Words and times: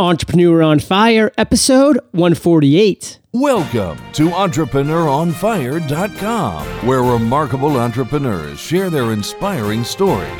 Entrepreneur 0.00 0.62
on 0.62 0.78
Fire, 0.78 1.32
episode 1.36 1.98
148. 2.12 3.18
Welcome 3.32 3.98
to 4.12 4.28
EntrepreneurOnFire.com, 4.28 6.66
where 6.86 7.02
remarkable 7.02 7.76
entrepreneurs 7.76 8.60
share 8.60 8.90
their 8.90 9.12
inspiring 9.12 9.82
story. 9.82 10.30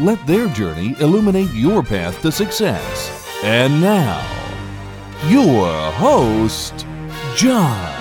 Let 0.00 0.26
their 0.26 0.48
journey 0.48 0.96
illuminate 0.98 1.52
your 1.52 1.82
path 1.82 2.22
to 2.22 2.32
success. 2.32 3.28
And 3.44 3.82
now, 3.82 4.26
your 5.28 5.68
host, 5.92 6.86
John 7.36 7.94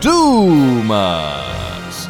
Dumas. 0.00 2.08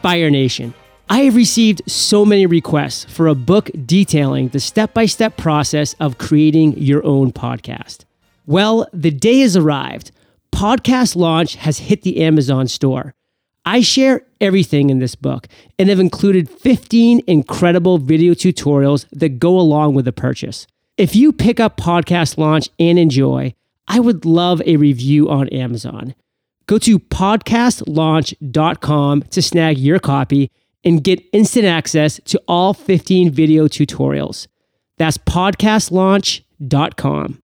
Fire 0.00 0.30
Nation. 0.30 0.72
I 1.12 1.22
have 1.22 1.34
received 1.34 1.82
so 1.90 2.24
many 2.24 2.46
requests 2.46 3.04
for 3.04 3.26
a 3.26 3.34
book 3.34 3.68
detailing 3.84 4.50
the 4.50 4.60
step 4.60 4.94
by 4.94 5.06
step 5.06 5.36
process 5.36 5.94
of 5.94 6.18
creating 6.18 6.78
your 6.78 7.04
own 7.04 7.32
podcast. 7.32 8.04
Well, 8.46 8.86
the 8.92 9.10
day 9.10 9.40
has 9.40 9.56
arrived. 9.56 10.12
Podcast 10.52 11.16
launch 11.16 11.56
has 11.56 11.78
hit 11.78 12.02
the 12.02 12.22
Amazon 12.22 12.68
store. 12.68 13.12
I 13.64 13.80
share 13.80 14.22
everything 14.40 14.88
in 14.88 15.00
this 15.00 15.16
book 15.16 15.48
and 15.80 15.88
have 15.88 15.98
included 15.98 16.48
15 16.48 17.22
incredible 17.26 17.98
video 17.98 18.32
tutorials 18.32 19.04
that 19.10 19.40
go 19.40 19.58
along 19.58 19.94
with 19.94 20.04
the 20.04 20.12
purchase. 20.12 20.68
If 20.96 21.16
you 21.16 21.32
pick 21.32 21.58
up 21.58 21.76
Podcast 21.76 22.38
Launch 22.38 22.68
and 22.78 23.00
enjoy, 23.00 23.52
I 23.88 23.98
would 23.98 24.24
love 24.24 24.62
a 24.64 24.76
review 24.76 25.28
on 25.28 25.48
Amazon. 25.48 26.14
Go 26.66 26.78
to 26.78 27.00
podcastlaunch.com 27.00 29.22
to 29.22 29.42
snag 29.42 29.76
your 29.76 29.98
copy 29.98 30.52
and 30.84 31.04
get 31.04 31.22
instant 31.32 31.66
access 31.66 32.20
to 32.26 32.42
all 32.48 32.74
15 32.74 33.30
video 33.30 33.68
tutorials. 33.68 34.48
That's 34.98 35.18
podcastlaunch.com. 35.18 37.38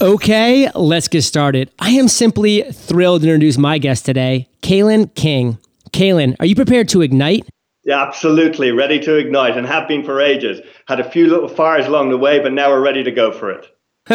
Okay, 0.00 0.70
let's 0.74 1.08
get 1.08 1.22
started. 1.22 1.70
I 1.78 1.90
am 1.90 2.08
simply 2.08 2.62
thrilled 2.62 3.22
to 3.22 3.28
introduce 3.28 3.56
my 3.56 3.78
guest 3.78 4.04
today, 4.04 4.48
Caelen 4.60 5.14
King. 5.14 5.58
Caelen, 5.92 6.34
are 6.40 6.46
you 6.46 6.54
prepared 6.54 6.88
to 6.90 7.00
ignite? 7.00 7.48
Yeah, 7.84 8.02
absolutely. 8.02 8.72
Ready 8.72 8.98
to 9.00 9.16
ignite 9.16 9.56
and 9.56 9.66
have 9.66 9.86
been 9.86 10.04
for 10.04 10.20
ages. 10.20 10.60
Had 10.88 11.00
a 11.00 11.08
few 11.08 11.28
little 11.28 11.48
fires 11.48 11.86
along 11.86 12.10
the 12.10 12.18
way, 12.18 12.38
but 12.38 12.52
now 12.52 12.70
we're 12.70 12.82
ready 12.82 13.04
to 13.04 13.10
go 13.10 13.30
for 13.30 13.50
it. 13.50 13.66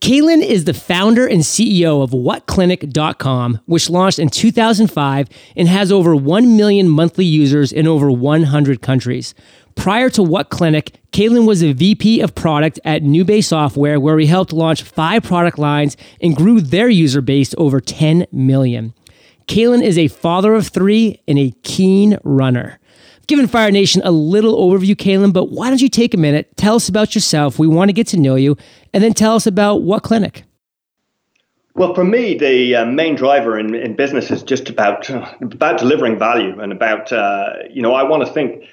Caelen 0.00 0.42
is 0.42 0.64
the 0.64 0.72
founder 0.72 1.26
and 1.26 1.42
CEO 1.42 2.02
of 2.02 2.12
WhatClinic.com, 2.12 3.60
which 3.66 3.90
launched 3.90 4.18
in 4.18 4.30
2005 4.30 5.28
and 5.56 5.68
has 5.68 5.92
over 5.92 6.16
1 6.16 6.56
million 6.56 6.88
monthly 6.88 7.26
users 7.26 7.70
in 7.70 7.86
over 7.86 8.10
100 8.10 8.80
countries. 8.80 9.34
Prior 9.74 10.08
to 10.08 10.22
What 10.22 10.48
Clinic, 10.48 10.98
Caelen 11.12 11.46
was 11.46 11.62
a 11.62 11.74
VP 11.74 12.22
of 12.22 12.34
product 12.34 12.80
at 12.82 13.02
Newbay 13.02 13.44
Software, 13.44 14.00
where 14.00 14.18
he 14.18 14.24
helped 14.24 14.54
launch 14.54 14.84
five 14.84 15.22
product 15.22 15.58
lines 15.58 15.98
and 16.22 16.34
grew 16.34 16.62
their 16.62 16.88
user 16.88 17.20
base 17.20 17.54
over 17.58 17.78
10 17.78 18.26
million. 18.32 18.94
Caelen 19.46 19.82
is 19.82 19.98
a 19.98 20.08
father 20.08 20.54
of 20.54 20.68
three 20.68 21.20
and 21.28 21.38
a 21.38 21.52
keen 21.62 22.16
runner 22.24 22.80
given 23.30 23.46
Fire 23.46 23.70
Nation 23.70 24.02
a 24.04 24.10
little 24.10 24.58
overview, 24.58 24.96
Caelen, 24.96 25.32
but 25.32 25.50
why 25.50 25.68
don't 25.68 25.80
you 25.80 25.88
take 25.88 26.12
a 26.12 26.16
minute, 26.18 26.54
tell 26.56 26.74
us 26.74 26.88
about 26.88 27.14
yourself? 27.14 27.58
We 27.60 27.68
want 27.68 27.88
to 27.88 27.92
get 27.92 28.08
to 28.08 28.18
know 28.18 28.34
you, 28.34 28.56
and 28.92 29.02
then 29.02 29.14
tell 29.14 29.36
us 29.36 29.46
about 29.46 29.82
what 29.82 30.02
clinic. 30.02 30.42
Well, 31.76 31.94
for 31.94 32.04
me, 32.04 32.36
the 32.36 32.74
uh, 32.74 32.84
main 32.86 33.14
driver 33.14 33.56
in, 33.56 33.74
in 33.76 33.94
business 33.94 34.32
is 34.32 34.42
just 34.42 34.68
about 34.68 35.08
uh, 35.08 35.32
about 35.40 35.78
delivering 35.78 36.18
value 36.18 36.58
and 36.60 36.72
about 36.72 37.12
uh, 37.12 37.54
you 37.70 37.80
know 37.80 37.94
I 37.94 38.02
want 38.02 38.26
to 38.26 38.32
think 38.32 38.64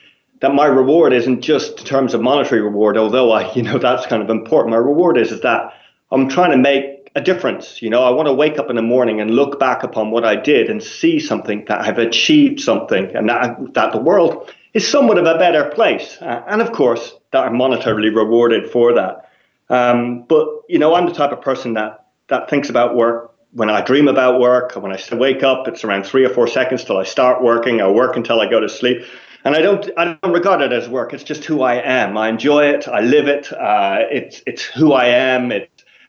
that 0.41 0.53
my 0.53 0.65
reward 0.65 1.13
isn't 1.13 1.41
just 1.41 1.79
in 1.79 1.85
terms 1.85 2.15
of 2.15 2.21
monetary 2.21 2.61
reward, 2.61 2.97
although 2.97 3.31
I 3.31 3.53
you 3.55 3.61
know 3.61 3.77
that's 3.77 4.07
kind 4.07 4.23
of 4.23 4.29
important. 4.31 4.71
My 4.71 4.77
reward 4.77 5.17
is 5.17 5.31
is 5.31 5.41
that 5.41 5.71
I'm 6.11 6.27
trying 6.27 6.51
to 6.51 6.57
make 6.57 6.96
a 7.17 7.21
difference. 7.21 7.81
You 7.81 7.89
know, 7.89 8.03
I 8.03 8.11
want 8.11 8.27
to 8.27 8.33
wake 8.33 8.59
up 8.59 8.69
in 8.69 8.75
the 8.75 8.81
morning 8.83 9.19
and 9.19 9.31
look 9.31 9.59
back 9.59 9.81
upon 9.81 10.11
what 10.11 10.23
I 10.23 10.35
did 10.35 10.69
and 10.69 10.81
see 10.81 11.19
something 11.19 11.65
that 11.65 11.81
I've 11.81 11.97
achieved 11.97 12.59
something, 12.61 13.13
and 13.15 13.27
that 13.27 13.73
that 13.73 13.91
the 13.91 13.99
world 13.99 14.53
is 14.73 14.87
somewhat 14.87 15.17
of 15.17 15.25
a 15.25 15.37
better 15.37 15.69
place. 15.71 16.17
Uh, 16.21 16.43
and 16.47 16.61
of 16.61 16.71
course, 16.71 17.15
that 17.31 17.43
I'm 17.45 17.55
monetarily 17.55 18.15
rewarded 18.15 18.69
for 18.69 18.93
that. 18.93 19.29
Um, 19.69 20.23
but 20.29 20.47
you 20.69 20.77
know, 20.77 20.93
I'm 20.93 21.07
the 21.07 21.13
type 21.13 21.31
of 21.31 21.41
person 21.41 21.73
that 21.73 22.05
that 22.27 22.49
thinks 22.51 22.69
about 22.69 22.95
work 22.95 23.33
when 23.51 23.71
I 23.71 23.81
dream 23.81 24.07
about 24.07 24.39
work. 24.39 24.75
When 24.75 24.91
I 24.93 24.99
wake 25.13 25.41
up, 25.41 25.67
it's 25.67 25.83
around 25.83 26.05
three 26.05 26.23
or 26.23 26.29
four 26.29 26.47
seconds 26.47 26.83
till 26.83 26.97
I 26.97 27.03
start 27.03 27.41
working. 27.41 27.81
I 27.81 27.89
work 27.89 28.15
until 28.15 28.39
I 28.39 28.47
go 28.47 28.59
to 28.59 28.69
sleep. 28.69 29.03
And 29.43 29.55
I 29.55 29.61
don't, 29.61 29.89
I 29.95 30.17
don't 30.21 30.33
regard 30.33 30.61
it 30.61 30.73
as 30.73 30.89
work. 30.89 31.13
It's 31.13 31.23
just 31.23 31.45
who 31.45 31.61
I 31.61 31.75
am. 31.75 32.17
I 32.17 32.27
enjoy 32.27 32.65
it. 32.65 32.87
I 32.87 32.99
live 32.99 33.27
it. 33.27 33.53
Uh, 33.53 33.99
it's, 34.11 34.41
it's 34.45 34.63
who 34.63 34.91
I 34.91 35.05
am. 35.05 35.51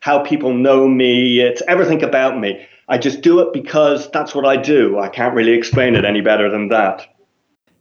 How 0.00 0.20
people 0.20 0.54
know 0.54 0.88
me. 0.88 1.40
It's 1.40 1.62
everything 1.68 2.02
about 2.02 2.38
me. 2.38 2.66
I 2.88 2.98
just 2.98 3.20
do 3.20 3.40
it 3.40 3.52
because 3.52 4.10
that's 4.10 4.34
what 4.34 4.46
I 4.46 4.56
do. 4.56 4.98
I 4.98 5.08
can't 5.08 5.34
really 5.34 5.52
explain 5.52 5.94
it 5.94 6.04
any 6.04 6.20
better 6.20 6.50
than 6.50 6.68
that. 6.68 7.06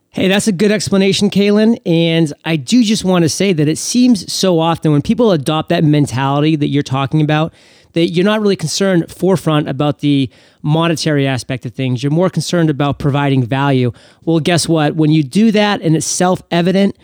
Hey, 0.10 0.28
that's 0.28 0.48
a 0.48 0.52
good 0.52 0.72
explanation, 0.72 1.30
Caelen. 1.30 1.80
And 1.86 2.34
I 2.44 2.56
do 2.56 2.84
just 2.84 3.06
want 3.06 3.24
to 3.24 3.30
say 3.30 3.54
that 3.54 3.68
it 3.68 3.78
seems 3.78 4.32
so 4.32 4.60
often 4.60 4.92
when 4.92 5.02
people 5.02 5.32
adopt 5.32 5.70
that 5.70 5.84
mentality 5.84 6.56
that 6.56 6.70
you're 6.70 6.82
talking 6.82 7.22
about, 7.22 7.54
that 7.94 8.10
you're 8.10 8.26
not 8.26 8.42
really 8.42 8.56
concerned 8.56 9.12
forefront 9.12 9.70
about 9.70 10.00
the 10.00 10.30
monetary 10.62 11.28
aspect 11.28 11.66
of 11.66 11.74
things. 11.74 12.02
You're 12.02 12.12
more 12.12 12.30
concerned 12.30 12.70
about 12.70 13.00
providing 13.00 13.44
value. 13.46 13.92
Well, 14.26 14.40
guess 14.40 14.68
what? 14.68 14.96
When 14.96 15.12
you 15.12 15.24
do 15.24 15.52
that 15.52 15.82
and 15.82 15.96
it's 15.96 16.06
self 16.06 16.42
evident, 16.52 16.98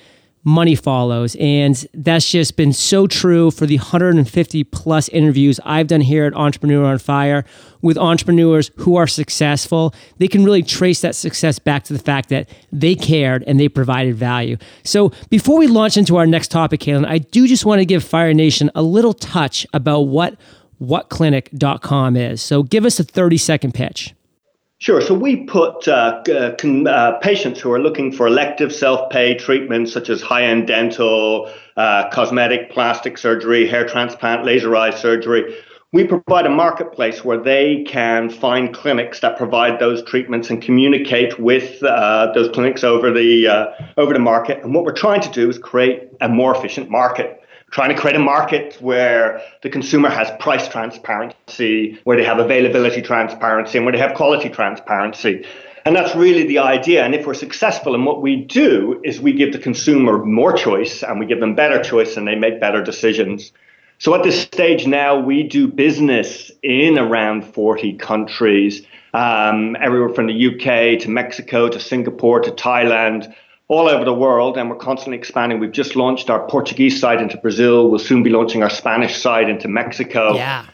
money 0.44 0.76
follows. 0.76 1.36
And 1.40 1.86
that's 1.94 2.30
just 2.30 2.58
been 2.58 2.74
so 2.74 3.08
true 3.08 3.52
for 3.52 3.66
the 3.66 3.78
150 3.78 4.64
plus 4.66 5.10
interviews 5.10 5.60
I've 5.64 5.88
done 5.88 6.02
here 6.02 6.26
at 6.26 6.34
Entrepreneur 6.34 6.86
on 6.86 7.00
Fire 7.00 7.46
with 7.82 7.98
entrepreneurs 7.98 8.72
who 8.78 8.96
are 8.96 9.08
successful. 9.08 9.94
They 10.18 10.28
can 10.28 10.44
really 10.44 10.64
trace 10.64 11.02
that 11.02 11.16
success 11.16 11.60
back 11.60 11.84
to 11.86 11.94
the 11.94 12.00
fact 12.00 12.30
that 12.30 12.50
they 12.72 12.96
cared 12.96 13.44
and 13.44 13.60
they 13.60 13.70
provided 13.70 14.16
value. 14.16 14.58
So 14.84 15.12
before 15.30 15.58
we 15.58 15.68
launch 15.68 15.98
into 15.98 16.18
our 16.18 16.28
next 16.28 16.50
topic, 16.50 16.82
Caelen, 16.82 17.06
I 17.08 17.20
do 17.20 17.48
just 17.48 17.66
want 17.66 17.80
to 17.80 17.86
give 17.86 18.04
Fire 18.04 18.34
Nation 18.34 18.70
a 18.76 18.82
little 18.82 19.14
touch 19.14 19.66
about 19.74 20.02
what 20.02 20.38
whatclinic.com 20.82 22.18
is. 22.18 22.42
So 22.42 22.64
give 22.64 22.86
us 22.86 23.00
a 23.00 23.04
30 23.04 23.38
second 23.38 23.74
pitch. 23.74 24.14
Sure. 24.84 25.00
So 25.00 25.14
we 25.14 25.38
put 25.38 25.88
uh, 25.88 26.22
uh, 26.28 26.90
uh, 26.90 27.20
patients 27.20 27.62
who 27.62 27.72
are 27.72 27.80
looking 27.80 28.12
for 28.12 28.28
elective 28.28 28.76
self-pay 28.76 29.36
treatments 29.36 29.94
such 29.94 30.10
as 30.10 30.22
high-end 30.22 30.68
dental, 30.68 31.50
uh, 31.78 32.10
cosmetic, 32.10 32.70
plastic 32.70 33.18
surgery, 33.18 33.66
hair 33.66 33.88
transplant, 33.88 34.44
laser 34.44 34.76
eye 34.76 34.90
surgery. 34.90 35.56
We 35.94 36.04
provide 36.04 36.46
a 36.46 36.50
marketplace 36.50 37.24
where 37.24 37.38
they 37.38 37.86
can 37.88 38.30
find 38.30 38.74
clinics 38.74 39.22
that 39.22 39.38
provide 39.38 39.80
those 39.80 40.04
treatments 40.04 40.50
and 40.50 40.62
communicate 40.62 41.40
with 41.40 41.82
uh, 41.82 42.34
those 42.34 42.54
clinics 42.54 42.84
over 42.84 43.10
the 43.10 43.48
uh, 43.48 43.68
over 43.96 44.12
the 44.12 44.20
market. 44.20 44.62
And 44.66 44.74
what 44.74 44.84
we're 44.84 44.92
trying 44.92 45.22
to 45.22 45.32
do 45.32 45.50
is 45.50 45.58
create 45.58 46.10
a 46.20 46.28
more 46.28 46.54
efficient 46.54 46.90
market 46.90 47.43
trying 47.74 47.90
to 47.90 48.00
create 48.00 48.16
a 48.16 48.20
market 48.20 48.78
where 48.82 49.42
the 49.64 49.70
consumer 49.70 50.08
has 50.08 50.30
price 50.40 50.68
transparency, 50.68 52.00
where 52.04 52.16
they 52.16 52.24
have 52.24 52.38
availability 52.38 53.02
transparency, 53.02 53.80
and 53.80 53.86
where 53.86 53.92
they 53.92 53.98
have 53.98 54.14
quality 54.14 54.48
transparency. 54.48 55.44
And 55.84 55.96
that's 55.96 56.16
really 56.16 56.46
the 56.46 56.60
idea. 56.60 57.04
And 57.04 57.16
if 57.16 57.26
we're 57.26 57.34
successful 57.34 57.96
in 57.96 58.06
what 58.06 58.22
we 58.22 58.36
do, 58.36 59.02
is 59.04 59.20
we 59.20 59.34
give 59.34 59.54
the 59.54 59.58
consumer 59.58 60.24
more 60.24 60.54
choice 60.54 61.02
and 61.02 61.20
we 61.20 61.26
give 61.26 61.40
them 61.40 61.56
better 61.56 61.82
choice 61.82 62.16
and 62.16 62.28
they 62.28 62.36
make 62.36 62.62
better 62.62 62.84
decisions. 62.84 63.52
So 63.98 64.14
at 64.14 64.22
this 64.22 64.40
stage 64.40 64.86
now, 64.86 65.20
we 65.20 65.42
do 65.42 65.68
business 65.68 66.52
in 66.62 67.00
around 67.00 67.44
40 67.44 67.94
countries, 67.94 68.86
um, 69.16 69.76
everywhere 69.82 70.14
from 70.14 70.28
the 70.28 70.48
UK 70.48 71.00
to 71.02 71.10
Mexico 71.10 71.70
to 71.70 71.80
Singapore 71.80 72.40
to 72.42 72.52
Thailand 72.52 73.34
all 73.74 73.90
over 73.90 74.06
the 74.06 74.14
world, 74.14 74.58
and 74.58 74.70
we're 74.70 74.76
constantly 74.76 75.18
expanding. 75.18 75.60
We've 75.60 75.72
just 75.72 75.96
launched 75.96 76.30
our 76.30 76.48
Portuguese 76.48 77.00
site 77.00 77.20
into 77.20 77.38
Brazil. 77.38 77.90
We'll 77.90 78.00
soon 78.00 78.22
be 78.22 78.30
launching 78.30 78.62
our 78.62 78.70
Spanish 78.70 79.18
site 79.20 79.50
into 79.50 79.68
Mexico. 79.68 80.36
Yeah. 80.36 80.66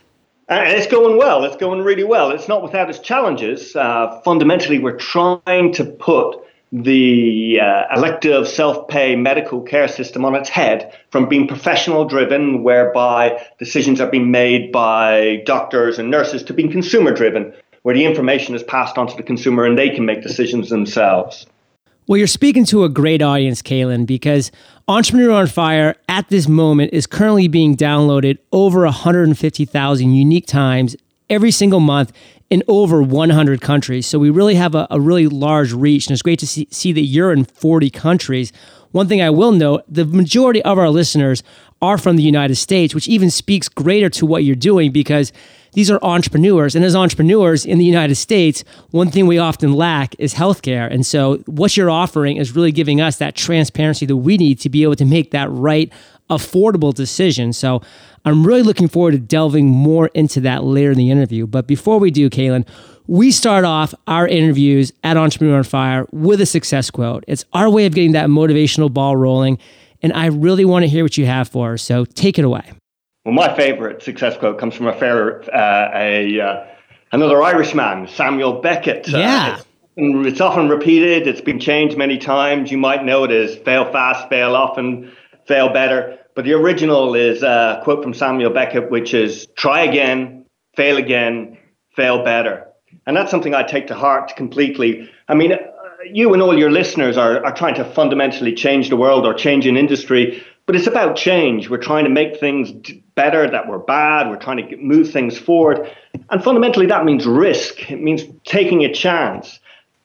And 0.50 0.68
it's 0.78 0.88
going 0.88 1.18
well. 1.18 1.46
It's 1.46 1.56
going 1.56 1.82
really 1.82 2.04
well. 2.04 2.32
It's 2.32 2.48
not 2.48 2.62
without 2.62 2.90
its 2.90 3.00
challenges. 3.00 3.76
Uh, 3.76 4.20
fundamentally, 4.26 4.80
we're 4.80 4.98
trying 4.98 5.72
to 5.74 5.86
put 5.86 6.40
the 6.72 7.60
uh, 7.62 7.96
elective 7.96 8.48
self-pay 8.48 9.16
medical 9.16 9.62
care 9.62 9.88
system 9.88 10.26
on 10.26 10.36
its 10.36 10.50
head 10.50 10.94
from 11.10 11.28
being 11.28 11.48
professional 11.48 12.06
driven 12.06 12.64
whereby 12.64 13.44
decisions 13.58 14.02
are 14.02 14.10
being 14.10 14.30
made 14.30 14.72
by 14.72 15.42
doctors 15.46 15.98
and 15.98 16.12
nurses 16.12 16.44
to 16.44 16.54
being 16.54 16.72
consumer 16.72 17.12
driven 17.12 17.54
where 17.82 17.96
the 17.96 18.06
information 18.06 18.54
is 18.54 18.62
passed 18.62 19.00
on 19.00 19.08
to 19.08 19.18
the 19.18 19.24
consumer 19.24 19.66
and 19.66 19.80
they 19.80 19.90
can 19.90 20.06
make 20.06 20.22
decisions 20.22 20.70
themselves 20.70 21.48
well, 22.10 22.18
you're 22.18 22.26
speaking 22.26 22.66
to 22.66 22.86
a 22.86 22.90
great 22.90 23.22
audience, 23.22 23.62
Caelen, 23.62 24.08
because 24.08 24.52
Entrepreneur 24.88 25.30
on 25.30 25.46
Fire 25.46 25.94
at 26.08 26.28
this 26.30 26.48
moment 26.48 26.92
is 26.92 27.06
currently 27.06 27.48
being 27.48 27.78
downloaded 27.78 28.40
over 28.52 28.82
150,000 28.82 30.14
unique 30.16 30.48
times 30.48 30.96
every 31.30 31.52
single 31.52 31.80
month 31.80 32.12
in 32.50 32.64
over 32.68 33.04
100 33.04 33.62
countries. 33.62 34.08
So 34.08 34.18
we 34.18 34.32
really 34.32 34.56
have 34.56 34.74
a, 34.74 34.88
a, 34.90 35.00
really 35.00 35.28
large 35.28 35.72
reach, 35.72 36.08
and 36.08 36.14
it's 36.14 36.24
great 36.24 36.40
to 36.40 36.48
see, 36.48 36.68
see 36.72 36.92
that 36.94 37.02
you're 37.02 37.32
in 37.32 37.46
40 37.46 37.92
countries. 37.92 38.52
one 38.90 39.08
thing 39.08 39.22
I 39.22 39.30
will 39.30 39.52
note 39.52 39.84
the 39.88 40.06
majority 40.06 40.64
of 40.64 40.80
our 40.80 40.90
listeners 40.90 41.44
are 41.80 42.00
from 42.00 42.16
the 42.16 42.24
United 42.24 42.56
States, 42.56 42.96
which 42.96 43.08
even 43.08 43.30
speaks 43.30 43.70
greater 43.70 44.10
to 44.10 44.26
what 44.26 44.44
you're 44.44 44.56
doing 44.56 44.92
because 44.92 45.32
these 45.74 45.92
are 45.92 46.00
entrepreneurs. 46.02 46.76
And 46.76 46.84
as 46.84 46.96
entrepreneurs 46.96 47.66
in 47.66 47.78
the 47.78 47.86
United 47.86 48.16
States, 48.16 48.64
one 48.92 49.12
thing 49.12 49.28
we 49.28 49.38
often 49.38 49.74
lack 49.74 50.16
is 50.20 50.34
healthcare. 50.34 50.92
And 50.92 51.06
so, 51.06 51.38
what 51.46 51.78
you're 51.78 51.90
offering 51.90 52.38
is 52.38 52.56
really 52.56 52.72
giving 52.72 53.02
us 53.02 53.18
that 53.18 53.36
transparency 53.36 54.06
that 54.06 54.18
we 54.18 54.38
need 54.38 54.60
to 54.62 54.70
be 54.70 54.84
able 54.84 54.96
to 54.96 55.06
make 55.06 55.32
that 55.32 55.50
right, 55.52 55.92
affordable 56.30 56.94
decision. 56.94 57.54
So, 57.54 57.82
I'm 58.26 58.46
really 58.46 58.64
looking 58.64 58.88
forward 58.88 59.12
to 59.12 59.20
delving 59.20 59.68
more 59.68 60.08
into 60.14 60.42
that 60.42 60.64
later 60.64 60.92
in 60.92 60.98
the 60.98 61.12
interview. 61.12 61.48
But 61.48 61.68
before 61.68 62.00
we 62.00 62.12
do, 62.12 62.30
Caelen, 62.30 62.68
we 63.08 63.32
start 63.32 63.66
off 63.66 63.96
our 64.08 64.28
interviews 64.28 64.92
at 65.04 65.18
Entrepreneur 65.18 65.58
on 65.58 65.64
Fire 65.64 66.06
with 66.12 66.42
a 66.42 66.46
success 66.46 66.92
quote. 66.92 67.24
It's 67.28 67.46
our 67.54 67.70
way 67.70 67.86
of 67.86 67.96
getting 67.96 68.12
that 68.12 68.30
motivational 68.30 68.94
ball 68.94 69.16
rolling. 69.16 69.58
And 70.02 70.14
I 70.14 70.28
really 70.28 70.64
want 70.66 70.84
to 70.84 70.88
hear 70.88 71.04
what 71.04 71.18
you 71.18 71.26
have 71.26 71.50
for 71.50 71.74
us. 71.74 71.82
So 71.82 72.06
take 72.06 72.38
it 72.38 72.46
away. 72.46 72.72
Well, 73.26 73.34
my 73.34 73.54
favorite 73.56 74.02
success 74.02 74.38
quote 74.38 74.60
comes 74.60 74.76
from 74.76 74.88
a 74.88 74.94
fair, 74.94 75.44
uh, 75.54 75.92
a, 75.94 76.40
uh, 76.40 76.66
another 77.12 77.42
Irishman, 77.44 78.08
Samuel 78.08 78.62
Beckett. 78.62 79.14
Uh, 79.14 79.18
yeah. 79.18 79.58
Uh, 79.58 79.62
it's, 79.98 80.28
it's 80.28 80.42
often 80.42 80.70
repeated. 80.70 81.28
It's 81.28 81.42
been 81.42 81.60
changed 81.60 81.98
many 81.98 82.18
times. 82.18 82.72
You 82.72 82.78
might 82.78 83.04
know 83.04 83.26
it 83.26 83.32
as 83.32 83.56
fail 83.58 83.92
fast, 83.92 84.30
fail 84.30 84.56
often, 84.56 85.12
fail 85.46 85.70
better. 85.74 86.18
But 86.36 86.46
the 86.46 86.54
original 86.54 87.16
is 87.16 87.44
a 87.44 87.82
quote 87.84 88.02
from 88.02 88.14
Samuel 88.14 88.52
Beckett, 88.52 88.90
which 88.90 89.14
is 89.14 89.48
try 89.58 89.82
again, 89.82 90.46
fail 90.76 90.96
again, 90.96 91.58
fail 91.96 92.24
better. 92.24 92.68
And 93.06 93.18
that's 93.18 93.30
something 93.30 93.54
I 93.54 93.64
take 93.64 93.88
to 93.88 93.96
heart 93.96 94.36
completely. 94.38 95.10
I 95.28 95.36
mean, 95.36 95.54
you 96.06 96.34
and 96.34 96.42
all 96.42 96.58
your 96.58 96.72
listeners 96.72 97.18
are, 97.18 97.46
are 97.46 97.54
trying 97.54 97.76
to 97.76 97.84
fundamentally 97.84 98.54
change 98.54 98.90
the 98.90 98.96
world 98.96 99.26
or 99.26 99.34
change 99.34 99.68
an 99.68 99.76
industry, 99.76 100.42
but 100.70 100.76
it's 100.76 100.86
about 100.86 101.16
change. 101.16 101.68
We're 101.68 101.78
trying 101.78 102.04
to 102.04 102.12
make 102.12 102.40
things 102.40 102.72
better 103.16 103.50
that 103.50 103.68
were 103.68 103.80
bad. 103.80 104.30
We're 104.30 104.38
trying 104.38 104.70
to 104.70 104.78
move 104.78 105.10
things 105.10 105.36
forward. 105.36 105.90
And 106.30 106.44
fundamentally, 106.44 106.86
that 106.86 107.06
means 107.06 107.26
risk. 107.26 107.90
It 107.90 108.00
means 108.00 108.22
taking 108.46 108.86
a 108.86 108.94
chance. 108.94 109.60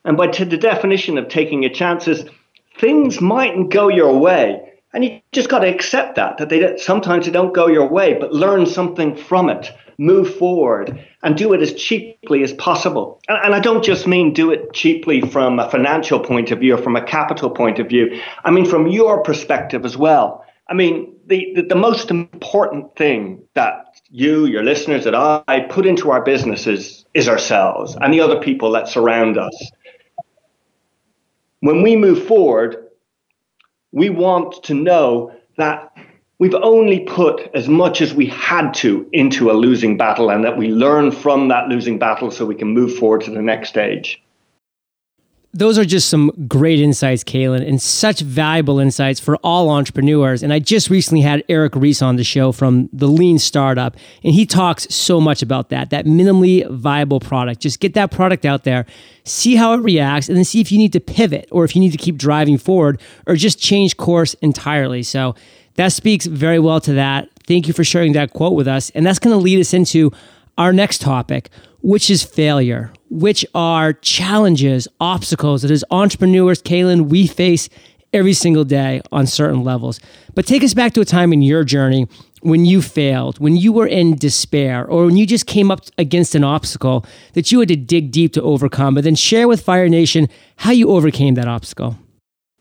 And 0.06 0.16
by 0.16 0.28
t- 0.28 0.44
the 0.44 0.56
definition 0.56 1.18
of 1.18 1.28
taking 1.28 1.66
a 1.66 1.68
chance 1.68 2.08
is 2.08 2.24
things 2.80 3.20
mightn't 3.20 3.74
go 3.74 3.88
your 3.90 4.18
way. 4.18 4.72
And 4.94 5.04
you 5.04 5.20
just 5.32 5.50
got 5.50 5.58
to 5.58 5.68
accept 5.68 6.14
that, 6.14 6.38
that 6.38 6.48
they 6.48 6.78
sometimes 6.78 7.26
they 7.26 7.32
don't 7.32 7.52
go 7.52 7.66
your 7.66 7.86
way, 7.86 8.14
but 8.14 8.32
learn 8.32 8.64
something 8.64 9.16
from 9.16 9.50
it 9.50 9.70
move 9.98 10.34
forward 10.36 10.98
and 11.22 11.36
do 11.36 11.52
it 11.52 11.60
as 11.60 11.72
cheaply 11.74 12.42
as 12.42 12.52
possible. 12.54 13.20
And, 13.28 13.38
and, 13.44 13.54
I 13.54 13.60
don't 13.60 13.84
just 13.84 14.08
mean 14.08 14.32
do 14.32 14.50
it 14.50 14.72
cheaply 14.72 15.20
from 15.20 15.60
a 15.60 15.70
financial 15.70 16.18
point 16.18 16.50
of 16.50 16.58
view 16.58 16.74
or 16.74 16.78
from 16.78 16.96
a 16.96 17.02
capital 17.02 17.48
point 17.48 17.78
of 17.78 17.88
view. 17.88 18.20
I 18.44 18.50
mean 18.50 18.66
from 18.66 18.88
your 18.88 19.22
perspective 19.22 19.84
as 19.84 19.96
well. 19.96 20.44
I 20.74 20.76
mean, 20.76 21.14
the, 21.28 21.52
the, 21.54 21.62
the 21.62 21.76
most 21.76 22.10
important 22.10 22.96
thing 22.96 23.44
that 23.54 24.00
you, 24.10 24.46
your 24.46 24.64
listeners, 24.64 25.04
that 25.04 25.14
I 25.14 25.68
put 25.70 25.86
into 25.86 26.10
our 26.10 26.20
businesses 26.20 27.06
is 27.14 27.28
ourselves 27.28 27.96
and 28.00 28.12
the 28.12 28.20
other 28.20 28.40
people 28.40 28.72
that 28.72 28.88
surround 28.88 29.38
us. 29.38 29.70
When 31.60 31.82
we 31.82 31.94
move 31.94 32.26
forward, 32.26 32.88
we 33.92 34.10
want 34.10 34.64
to 34.64 34.74
know 34.74 35.32
that 35.58 35.96
we've 36.40 36.56
only 36.56 37.04
put 37.04 37.54
as 37.54 37.68
much 37.68 38.00
as 38.00 38.12
we 38.12 38.26
had 38.26 38.74
to 38.74 39.08
into 39.12 39.52
a 39.52 39.54
losing 39.54 39.96
battle 39.96 40.28
and 40.28 40.42
that 40.42 40.58
we 40.58 40.70
learn 40.70 41.12
from 41.12 41.46
that 41.48 41.68
losing 41.68 42.00
battle 42.00 42.32
so 42.32 42.44
we 42.44 42.56
can 42.56 42.74
move 42.74 42.96
forward 42.96 43.20
to 43.20 43.30
the 43.30 43.40
next 43.40 43.68
stage. 43.68 44.20
Those 45.56 45.78
are 45.78 45.84
just 45.84 46.08
some 46.08 46.32
great 46.48 46.80
insights, 46.80 47.22
Caelen, 47.22 47.66
and 47.66 47.80
such 47.80 48.20
valuable 48.20 48.80
insights 48.80 49.20
for 49.20 49.36
all 49.36 49.70
entrepreneurs. 49.70 50.42
And 50.42 50.52
I 50.52 50.58
just 50.58 50.90
recently 50.90 51.20
had 51.20 51.44
Eric 51.48 51.76
Ries 51.76 52.02
on 52.02 52.16
the 52.16 52.24
show 52.24 52.50
from 52.50 52.88
the 52.92 53.06
Lean 53.06 53.38
Startup, 53.38 53.96
and 54.24 54.34
he 54.34 54.46
talks 54.46 54.92
so 54.92 55.20
much 55.20 55.42
about 55.42 55.68
that, 55.68 55.90
that 55.90 56.06
minimally 56.06 56.68
viable 56.68 57.20
product. 57.20 57.60
Just 57.60 57.78
get 57.78 57.94
that 57.94 58.10
product 58.10 58.44
out 58.44 58.64
there, 58.64 58.84
see 59.22 59.54
how 59.54 59.74
it 59.74 59.78
reacts, 59.78 60.28
and 60.28 60.36
then 60.36 60.44
see 60.44 60.60
if 60.60 60.72
you 60.72 60.78
need 60.78 60.92
to 60.92 61.00
pivot 61.00 61.46
or 61.52 61.64
if 61.64 61.76
you 61.76 61.80
need 61.80 61.92
to 61.92 61.98
keep 61.98 62.16
driving 62.16 62.58
forward 62.58 63.00
or 63.28 63.36
just 63.36 63.60
change 63.60 63.96
course 63.96 64.34
entirely. 64.42 65.04
So 65.04 65.36
that 65.76 65.92
speaks 65.92 66.26
very 66.26 66.58
well 66.58 66.80
to 66.80 66.94
that. 66.94 67.28
Thank 67.46 67.68
you 67.68 67.74
for 67.74 67.84
sharing 67.84 68.12
that 68.14 68.32
quote 68.32 68.54
with 68.54 68.66
us. 68.66 68.90
And 68.90 69.06
that's 69.06 69.20
going 69.20 69.36
to 69.36 69.40
lead 69.40 69.60
us 69.60 69.72
into 69.72 70.10
our 70.58 70.72
next 70.72 71.00
topic, 71.00 71.48
which 71.80 72.10
is 72.10 72.24
failure, 72.24 72.92
which 73.14 73.46
are 73.54 73.92
challenges, 73.92 74.88
obstacles 75.00 75.62
that 75.62 75.70
as 75.70 75.84
entrepreneurs, 75.90 76.60
Caelen, 76.60 77.08
we 77.08 77.28
face 77.28 77.68
every 78.12 78.32
single 78.32 78.64
day 78.64 79.00
on 79.12 79.26
certain 79.26 79.62
levels. 79.62 80.00
But 80.34 80.46
take 80.46 80.64
us 80.64 80.74
back 80.74 80.92
to 80.94 81.00
a 81.00 81.04
time 81.04 81.32
in 81.32 81.40
your 81.40 81.62
journey 81.62 82.08
when 82.42 82.64
you 82.64 82.82
failed, 82.82 83.38
when 83.38 83.56
you 83.56 83.72
were 83.72 83.86
in 83.86 84.16
despair, 84.16 84.84
or 84.84 85.06
when 85.06 85.16
you 85.16 85.26
just 85.26 85.46
came 85.46 85.70
up 85.70 85.80
against 85.96 86.34
an 86.34 86.42
obstacle 86.42 87.06
that 87.34 87.52
you 87.52 87.60
had 87.60 87.68
to 87.68 87.76
dig 87.76 88.10
deep 88.10 88.32
to 88.32 88.42
overcome, 88.42 88.94
but 88.94 89.04
then 89.04 89.14
share 89.14 89.46
with 89.46 89.62
Fire 89.62 89.88
Nation 89.88 90.28
how 90.56 90.72
you 90.72 90.90
overcame 90.90 91.34
that 91.34 91.48
obstacle. 91.48 91.96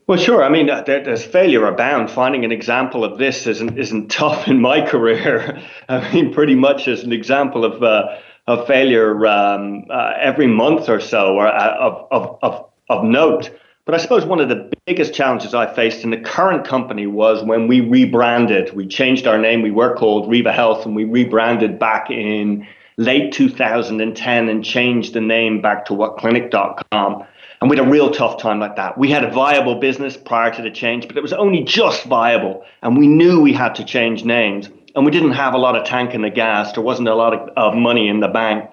Well, 0.06 0.18
sure. 0.18 0.44
I 0.44 0.50
mean, 0.50 0.70
uh, 0.70 0.82
there's 0.82 1.24
failure 1.24 1.66
abound. 1.66 2.10
Finding 2.10 2.44
an 2.44 2.52
example 2.52 3.04
of 3.04 3.18
this 3.18 3.46
isn't 3.46 3.78
isn't 3.78 4.10
tough 4.10 4.46
in 4.48 4.60
my 4.60 4.86
career. 4.86 5.62
I 5.88 6.12
mean, 6.12 6.32
pretty 6.32 6.54
much 6.54 6.86
as 6.88 7.02
an 7.02 7.12
example 7.12 7.64
of 7.64 7.82
uh, 7.82 8.18
of 8.46 8.66
failure 8.66 9.26
um, 9.26 9.84
uh, 9.90 10.12
every 10.20 10.46
month 10.46 10.88
or 10.88 11.00
so, 11.00 11.34
or 11.36 11.46
uh, 11.46 11.76
of, 11.78 12.06
of 12.10 12.38
of 12.42 12.70
of 12.88 13.04
note. 13.04 13.50
But 13.86 13.94
I 13.94 13.98
suppose 13.98 14.24
one 14.24 14.40
of 14.40 14.48
the 14.48 14.70
biggest 14.86 15.12
challenges 15.12 15.54
I 15.54 15.72
faced 15.72 16.04
in 16.04 16.10
the 16.10 16.16
current 16.18 16.66
company 16.66 17.06
was 17.06 17.44
when 17.44 17.68
we 17.68 17.80
rebranded. 17.80 18.74
We 18.74 18.86
changed 18.86 19.26
our 19.26 19.38
name. 19.38 19.60
We 19.60 19.70
were 19.70 19.94
called 19.94 20.30
Riva 20.30 20.52
Health, 20.52 20.86
and 20.86 20.96
we 20.96 21.04
rebranded 21.04 21.78
back 21.78 22.10
in 22.10 22.66
late 22.96 23.32
2010 23.32 24.48
and 24.48 24.64
changed 24.64 25.12
the 25.14 25.20
name 25.20 25.60
back 25.60 25.84
to 25.86 25.92
whatclinic.com. 25.92 27.26
And 27.60 27.70
we 27.70 27.76
had 27.76 27.86
a 27.86 27.90
real 27.90 28.10
tough 28.10 28.40
time 28.40 28.60
like 28.60 28.76
that. 28.76 28.98
We 28.98 29.10
had 29.10 29.24
a 29.24 29.30
viable 29.30 29.76
business 29.76 30.16
prior 30.16 30.52
to 30.52 30.62
the 30.62 30.70
change, 30.70 31.08
but 31.08 31.16
it 31.16 31.22
was 31.22 31.32
only 31.32 31.62
just 31.64 32.04
viable. 32.04 32.64
And 32.82 32.96
we 32.96 33.06
knew 33.06 33.40
we 33.40 33.52
had 33.52 33.74
to 33.76 33.84
change 33.84 34.24
names. 34.24 34.68
And 34.94 35.04
we 35.04 35.10
didn't 35.10 35.32
have 35.32 35.54
a 35.54 35.58
lot 35.58 35.76
of 35.76 35.84
tank 35.84 36.14
in 36.14 36.22
the 36.22 36.30
gas. 36.30 36.72
There 36.72 36.82
wasn't 36.82 37.08
a 37.08 37.14
lot 37.14 37.34
of, 37.34 37.48
of 37.56 37.74
money 37.74 38.08
in 38.08 38.20
the 38.20 38.28
bank. 38.28 38.70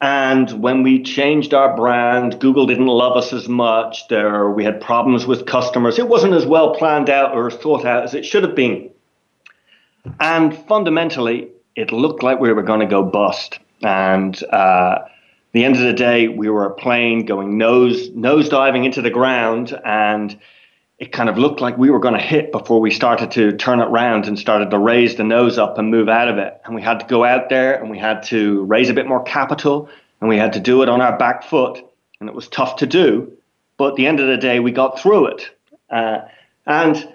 And 0.00 0.50
when 0.62 0.82
we 0.82 1.02
changed 1.02 1.54
our 1.54 1.74
brand, 1.74 2.38
Google 2.40 2.66
didn't 2.66 2.86
love 2.86 3.16
us 3.16 3.32
as 3.32 3.48
much. 3.48 4.08
There, 4.08 4.50
we 4.50 4.64
had 4.64 4.80
problems 4.80 5.26
with 5.26 5.46
customers. 5.46 5.98
It 5.98 6.08
wasn't 6.08 6.34
as 6.34 6.44
well 6.44 6.74
planned 6.74 7.08
out 7.08 7.34
or 7.34 7.50
thought 7.50 7.84
out 7.84 8.02
as 8.02 8.12
it 8.12 8.26
should 8.26 8.42
have 8.42 8.54
been. 8.54 8.90
And 10.20 10.56
fundamentally, 10.66 11.48
it 11.74 11.92
looked 11.92 12.22
like 12.22 12.40
we 12.40 12.52
were 12.52 12.62
going 12.62 12.80
to 12.80 12.86
go 12.86 13.02
bust. 13.02 13.58
And 13.82 14.42
uh, 14.44 14.98
the 15.52 15.64
end 15.64 15.76
of 15.76 15.82
the 15.82 15.92
day, 15.92 16.28
we 16.28 16.50
were 16.50 16.66
a 16.66 16.74
plane 16.74 17.24
going 17.24 17.56
nose 17.56 18.10
nose 18.10 18.48
diving 18.48 18.84
into 18.84 19.00
the 19.00 19.10
ground, 19.10 19.78
and 19.84 20.38
it 20.98 21.12
kind 21.12 21.28
of 21.28 21.36
looked 21.36 21.60
like 21.60 21.76
we 21.76 21.90
were 21.90 21.98
going 21.98 22.14
to 22.14 22.20
hit 22.20 22.52
before 22.52 22.80
we 22.80 22.90
started 22.90 23.30
to 23.32 23.52
turn 23.56 23.80
it 23.80 23.88
around 23.88 24.26
and 24.26 24.38
started 24.38 24.70
to 24.70 24.78
raise 24.78 25.16
the 25.16 25.24
nose 25.24 25.58
up 25.58 25.76
and 25.76 25.90
move 25.90 26.08
out 26.08 26.28
of 26.28 26.38
it. 26.38 26.58
And 26.64 26.74
we 26.74 26.80
had 26.80 27.00
to 27.00 27.06
go 27.06 27.22
out 27.22 27.50
there 27.50 27.78
and 27.78 27.90
we 27.90 27.98
had 27.98 28.22
to 28.24 28.64
raise 28.64 28.88
a 28.88 28.94
bit 28.94 29.06
more 29.06 29.22
capital 29.22 29.90
and 30.20 30.28
we 30.28 30.38
had 30.38 30.54
to 30.54 30.60
do 30.60 30.82
it 30.82 30.88
on 30.88 31.02
our 31.02 31.18
back 31.18 31.42
foot. 31.42 31.82
And 32.18 32.30
it 32.30 32.34
was 32.34 32.48
tough 32.48 32.76
to 32.76 32.86
do. 32.86 33.30
But 33.76 33.90
at 33.90 33.96
the 33.96 34.06
end 34.06 34.20
of 34.20 34.26
the 34.26 34.38
day, 34.38 34.58
we 34.58 34.72
got 34.72 34.98
through 34.98 35.26
it. 35.26 35.50
Uh, 35.90 36.20
and 36.64 37.06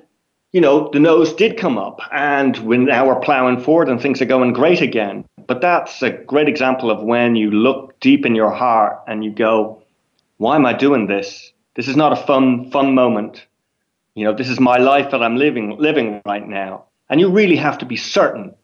you 0.52 0.62
know, 0.62 0.90
the 0.92 1.00
nose 1.00 1.34
did 1.34 1.58
come 1.58 1.78
up 1.78 2.02
and 2.12 2.58
we 2.58 2.78
now 2.78 3.08
we're 3.08 3.20
plowing 3.20 3.62
forward 3.62 3.90
and 3.90 4.02
things 4.02 4.22
are 4.22 4.26
going 4.26 4.54
great 4.54 4.82
again. 4.82 5.26
But 5.48 5.62
that's 5.62 6.04
a 6.04 6.12
great 6.12 6.50
example 6.50 6.92
of 6.92 7.02
when 7.02 7.36
you 7.36 7.50
look 7.50 8.00
deep 8.00 8.26
in 8.26 8.36
your 8.36 8.52
heart 8.52 9.02
and 9.08 9.24
you 9.24 9.32
go, 9.32 9.82
why 10.38 10.56
am 10.56 10.66
I 10.66 10.74
doing 10.74 11.08
this? 11.08 11.52
This 11.76 11.88
is 11.88 11.96
not 11.96 12.12
a 12.12 12.18
fun, 12.28 12.70
fun 12.70 12.94
moment. 12.94 13.46
You 14.16 14.26
know, 14.26 14.34
this 14.34 14.50
is 14.50 14.60
my 14.60 14.78
life 14.78 15.12
that 15.12 15.24
I'm 15.24 15.38
living, 15.38 15.78
living 15.78 16.22
right 16.26 16.46
now. 16.48 16.86
And 17.10 17.20
you 17.20 17.30
really 17.30 17.56
have 17.56 17.78
to 17.80 17.86
be 17.86 17.98
certain 17.98 18.56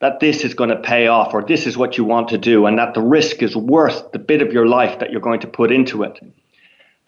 that 0.00 0.20
this 0.20 0.44
is 0.44 0.54
going 0.54 0.70
to 0.70 0.76
pay 0.76 1.06
off 1.06 1.32
or 1.32 1.42
this 1.42 1.66
is 1.66 1.76
what 1.76 1.96
you 1.96 2.04
want 2.04 2.28
to 2.28 2.38
do 2.38 2.66
and 2.66 2.78
that 2.78 2.94
the 2.94 3.00
risk 3.00 3.42
is 3.42 3.56
worth 3.56 4.12
the 4.12 4.18
bit 4.18 4.42
of 4.42 4.52
your 4.52 4.66
life 4.66 4.98
that 4.98 5.10
you're 5.10 5.20
going 5.20 5.40
to 5.40 5.46
put 5.46 5.72
into 5.72 6.02
it. 6.02 6.20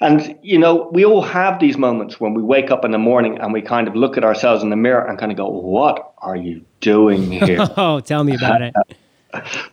And, 0.00 0.38
you 0.42 0.58
know, 0.58 0.88
we 0.92 1.04
all 1.04 1.22
have 1.22 1.58
these 1.58 1.76
moments 1.76 2.20
when 2.20 2.32
we 2.32 2.42
wake 2.42 2.70
up 2.70 2.84
in 2.84 2.92
the 2.92 2.98
morning 2.98 3.38
and 3.38 3.52
we 3.52 3.60
kind 3.60 3.88
of 3.88 3.96
look 3.96 4.16
at 4.16 4.24
ourselves 4.24 4.62
in 4.62 4.70
the 4.70 4.76
mirror 4.76 5.04
and 5.04 5.18
kind 5.18 5.32
of 5.32 5.36
go, 5.36 5.48
what 5.48 6.14
are 6.18 6.36
you 6.36 6.64
doing 6.80 7.30
here? 7.46 7.66
oh, 7.76 8.00
tell 8.00 8.24
me 8.24 8.34
about 8.34 8.62
it. 8.62 8.74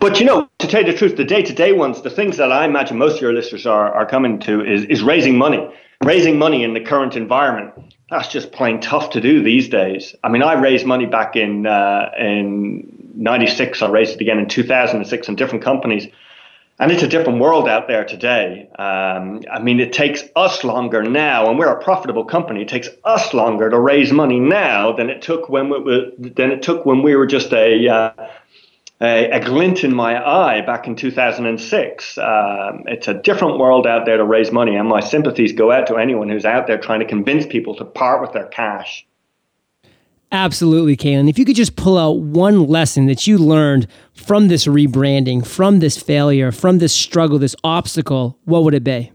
But, 0.01 0.19
you 0.19 0.25
know, 0.25 0.49
to 0.59 0.67
tell 0.67 0.83
you 0.83 0.91
the 0.91 0.97
truth, 0.97 1.15
the 1.15 1.23
day 1.23 1.41
to 1.41 1.53
day 1.53 1.71
ones, 1.71 2.01
the 2.01 2.09
things 2.09 2.35
that 2.37 2.51
I 2.51 2.65
imagine 2.65 2.97
most 2.97 3.15
of 3.15 3.21
your 3.21 3.31
listeners 3.31 3.65
are, 3.65 3.89
are 3.89 4.05
coming 4.05 4.37
to 4.41 4.61
is, 4.61 4.83
is 4.83 5.01
raising 5.01 5.37
money. 5.37 5.65
Raising 6.03 6.37
money 6.37 6.61
in 6.65 6.73
the 6.73 6.81
current 6.81 7.15
environment. 7.15 7.94
That's 8.09 8.27
just 8.27 8.51
plain 8.51 8.81
tough 8.81 9.11
to 9.11 9.21
do 9.21 9.41
these 9.41 9.67
days. 9.67 10.15
I 10.23 10.29
mean, 10.29 10.43
I 10.43 10.53
raised 10.53 10.85
money 10.85 11.05
back 11.05 11.35
in 11.35 11.65
uh, 11.65 12.11
in 12.17 13.11
'96. 13.15 13.81
I 13.81 13.89
raised 13.89 14.15
it 14.15 14.21
again 14.21 14.39
in 14.39 14.47
2006 14.47 15.27
in 15.27 15.35
different 15.35 15.63
companies 15.63 16.07
and 16.77 16.91
it's 16.91 17.03
a 17.03 17.07
different 17.07 17.39
world 17.39 17.69
out 17.69 17.87
there 17.87 18.03
today. 18.03 18.67
Um, 18.77 19.41
I 19.49 19.59
mean, 19.59 19.79
it 19.79 19.93
takes 19.93 20.23
us 20.35 20.63
longer 20.63 21.03
now, 21.03 21.49
and 21.49 21.57
we're 21.57 21.71
a 21.71 21.81
profitable 21.81 22.25
company. 22.25 22.63
It 22.63 22.67
takes 22.67 22.89
us 23.05 23.33
longer 23.33 23.69
to 23.69 23.79
raise 23.79 24.11
money 24.11 24.39
now 24.39 24.91
than 24.91 25.09
it 25.09 25.21
took 25.21 25.47
when 25.47 25.69
we 25.69 25.79
were, 25.79 26.11
than 26.17 26.51
it 26.51 26.61
took 26.61 26.85
when 26.85 27.01
we 27.01 27.15
were 27.15 27.27
just 27.27 27.53
a 27.53 27.87
uh, 27.87 28.27
a, 29.01 29.29
a, 29.29 29.43
glint 29.43 29.83
in 29.83 29.93
my 29.93 30.25
eye 30.25 30.61
back 30.61 30.87
in 30.87 30.95
2006. 30.95 32.17
Um, 32.17 32.83
it's 32.87 33.07
a 33.07 33.13
different 33.13 33.57
world 33.57 33.85
out 33.85 34.05
there 34.05 34.17
to 34.17 34.23
raise 34.23 34.51
money, 34.51 34.75
and 34.75 34.87
my 34.87 35.01
sympathies 35.01 35.51
go 35.51 35.71
out 35.71 35.87
to 35.87 35.97
anyone 35.97 36.29
who's 36.29 36.45
out 36.45 36.67
there 36.67 36.77
trying 36.77 37.01
to 37.01 37.05
convince 37.05 37.45
people 37.45 37.75
to 37.75 37.85
part 37.85 38.21
with 38.21 38.31
their 38.31 38.47
cash. 38.47 39.05
Absolutely, 40.31 40.97
Caelen. 40.97 41.29
If 41.29 41.37
you 41.37 41.45
could 41.45 41.55
just 41.55 41.75
pull 41.75 41.97
out 41.97 42.19
one 42.19 42.67
lesson 42.67 43.05
that 43.05 43.27
you 43.27 43.37
learned 43.37 43.87
from 44.13 44.47
this 44.47 44.65
rebranding, 44.65 45.45
from 45.45 45.79
this 45.79 46.01
failure, 46.01 46.51
from 46.51 46.79
this 46.79 46.93
struggle, 46.93 47.37
this 47.37 47.55
obstacle, 47.63 48.37
what 48.45 48.63
would 48.63 48.73
it 48.73 48.83
be? 48.83 49.11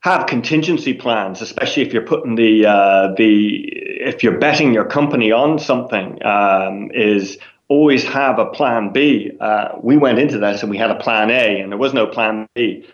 Have 0.00 0.26
contingency 0.26 0.92
plans, 0.92 1.40
especially 1.40 1.82
if 1.82 1.92
you're 1.92 2.06
putting 2.06 2.34
the 2.34 2.66
uh, 2.66 3.14
the 3.16 3.66
if 3.66 4.22
you're 4.22 4.38
betting 4.38 4.74
your 4.74 4.84
company 4.84 5.32
on 5.32 5.58
something. 5.58 6.22
Um, 6.24 6.90
is 6.94 7.38
always 7.74 8.04
have 8.04 8.38
a 8.38 8.46
plan 8.46 8.92
B. 8.92 9.32
Uh, 9.40 9.68
we 9.82 9.96
went 9.96 10.18
into 10.18 10.38
this 10.38 10.62
and 10.62 10.70
we 10.70 10.78
had 10.78 10.92
a 10.92 11.00
plan 11.06 11.30
A, 11.30 11.60
and 11.60 11.72
there 11.72 11.78
was 11.86 11.92
no 11.92 12.06
plan 12.06 12.48
B. 12.54 12.86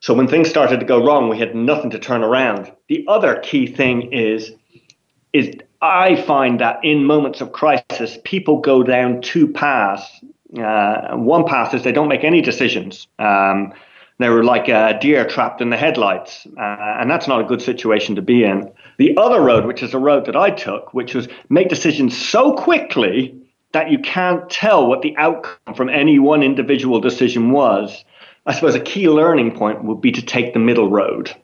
So 0.00 0.12
when 0.12 0.28
things 0.28 0.48
started 0.50 0.78
to 0.80 0.86
go 0.86 0.98
wrong, 1.04 1.30
we 1.30 1.38
had 1.38 1.54
nothing 1.54 1.90
to 1.90 1.98
turn 1.98 2.22
around. 2.22 2.70
The 2.88 3.04
other 3.08 3.40
key 3.40 3.66
thing 3.66 4.12
is, 4.12 4.52
is 5.32 5.54
I 5.80 6.16
find 6.22 6.60
that 6.60 6.84
in 6.84 7.04
moments 7.04 7.40
of 7.40 7.52
crisis, 7.52 8.18
people 8.24 8.60
go 8.60 8.82
down 8.82 9.22
two 9.22 9.48
paths. 9.48 10.04
Uh, 10.56 11.16
one 11.16 11.44
path 11.46 11.74
is 11.74 11.82
they 11.82 11.92
don't 11.92 12.08
make 12.08 12.24
any 12.24 12.42
decisions. 12.42 13.08
Um, 13.18 13.72
they're 14.18 14.44
like 14.44 14.68
a 14.68 14.98
deer 15.00 15.26
trapped 15.26 15.60
in 15.60 15.70
the 15.70 15.76
headlights, 15.76 16.46
uh, 16.58 17.00
and 17.00 17.10
that's 17.10 17.26
not 17.26 17.40
a 17.40 17.44
good 17.44 17.62
situation 17.62 18.14
to 18.16 18.22
be 18.22 18.44
in. 18.44 18.70
The 18.98 19.16
other 19.16 19.40
road, 19.40 19.66
which 19.66 19.82
is 19.82 19.92
a 19.94 19.98
road 19.98 20.26
that 20.26 20.36
I 20.36 20.50
took, 20.50 20.94
which 20.94 21.14
was 21.14 21.28
make 21.48 21.68
decisions 21.68 22.16
so 22.16 22.54
quickly 22.54 23.45
that 23.76 23.90
you 23.90 23.98
can't 23.98 24.48
tell 24.48 24.86
what 24.86 25.02
the 25.02 25.14
outcome 25.18 25.74
from 25.74 25.90
any 25.90 26.18
one 26.18 26.42
individual 26.42 26.98
decision 26.98 27.50
was, 27.50 28.06
I 28.46 28.54
suppose 28.54 28.74
a 28.74 28.80
key 28.80 29.10
learning 29.10 29.54
point 29.54 29.84
would 29.84 30.00
be 30.00 30.10
to 30.12 30.22
take 30.22 30.54
the 30.54 30.58
middle 30.58 30.88
road. 30.88 31.36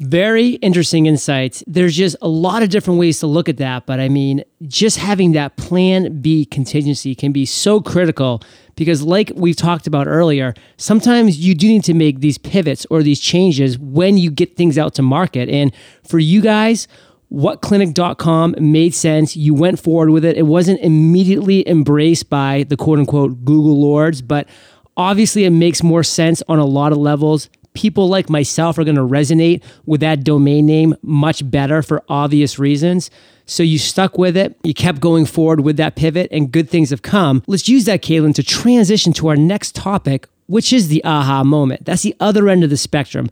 Very 0.00 0.50
interesting 0.56 1.06
insights. 1.06 1.64
There's 1.66 1.96
just 1.96 2.14
a 2.20 2.28
lot 2.28 2.62
of 2.62 2.68
different 2.68 3.00
ways 3.00 3.20
to 3.20 3.26
look 3.26 3.48
at 3.48 3.56
that. 3.56 3.86
But 3.86 4.00
I 4.00 4.10
mean, 4.10 4.44
just 4.68 4.98
having 4.98 5.32
that 5.32 5.56
plan 5.56 6.20
B 6.20 6.44
contingency 6.44 7.14
can 7.14 7.32
be 7.32 7.46
so 7.46 7.80
critical 7.80 8.42
because, 8.74 9.00
like 9.00 9.32
we've 9.34 9.56
talked 9.56 9.86
about 9.86 10.06
earlier, 10.06 10.52
sometimes 10.76 11.38
you 11.38 11.54
do 11.54 11.68
need 11.68 11.84
to 11.84 11.94
make 11.94 12.20
these 12.20 12.36
pivots 12.36 12.86
or 12.90 13.02
these 13.02 13.18
changes 13.18 13.78
when 13.78 14.18
you 14.18 14.30
get 14.30 14.58
things 14.58 14.76
out 14.76 14.92
to 14.96 15.02
market. 15.02 15.48
And 15.48 15.72
for 16.06 16.18
you 16.18 16.42
guys, 16.42 16.86
whatclinic.com 17.32 18.54
made 18.58 18.94
sense. 18.94 19.36
You 19.36 19.54
went 19.54 19.80
forward 19.80 20.10
with 20.10 20.24
it. 20.24 20.36
It 20.36 20.42
wasn't 20.42 20.80
immediately 20.80 21.68
embraced 21.68 22.30
by 22.30 22.64
the 22.68 22.76
quote 22.76 22.98
unquote 22.98 23.44
Google 23.44 23.80
lords, 23.80 24.22
but 24.22 24.48
obviously 24.96 25.44
it 25.44 25.50
makes 25.50 25.82
more 25.82 26.02
sense 26.02 26.42
on 26.48 26.58
a 26.58 26.64
lot 26.64 26.92
of 26.92 26.98
levels. 26.98 27.48
People 27.74 28.08
like 28.08 28.30
myself 28.30 28.78
are 28.78 28.84
going 28.84 28.96
to 28.96 29.02
resonate 29.02 29.62
with 29.84 30.00
that 30.00 30.24
domain 30.24 30.64
name 30.64 30.94
much 31.02 31.48
better 31.50 31.82
for 31.82 32.02
obvious 32.08 32.58
reasons. 32.58 33.10
So 33.44 33.62
you 33.62 33.78
stuck 33.78 34.18
with 34.18 34.36
it, 34.36 34.56
you 34.64 34.74
kept 34.74 35.00
going 35.00 35.24
forward 35.24 35.60
with 35.60 35.76
that 35.76 35.94
pivot, 35.94 36.28
and 36.32 36.50
good 36.50 36.68
things 36.68 36.90
have 36.90 37.02
come. 37.02 37.44
Let's 37.46 37.68
use 37.68 37.84
that, 37.84 38.02
Caelen, 38.02 38.34
to 38.34 38.42
transition 38.42 39.12
to 39.14 39.28
our 39.28 39.36
next 39.36 39.76
topic, 39.76 40.26
which 40.46 40.72
is 40.72 40.88
the 40.88 41.04
aha 41.04 41.44
moment. 41.44 41.84
That's 41.84 42.02
the 42.02 42.16
other 42.18 42.48
end 42.48 42.64
of 42.64 42.70
the 42.70 42.76
spectrum 42.76 43.30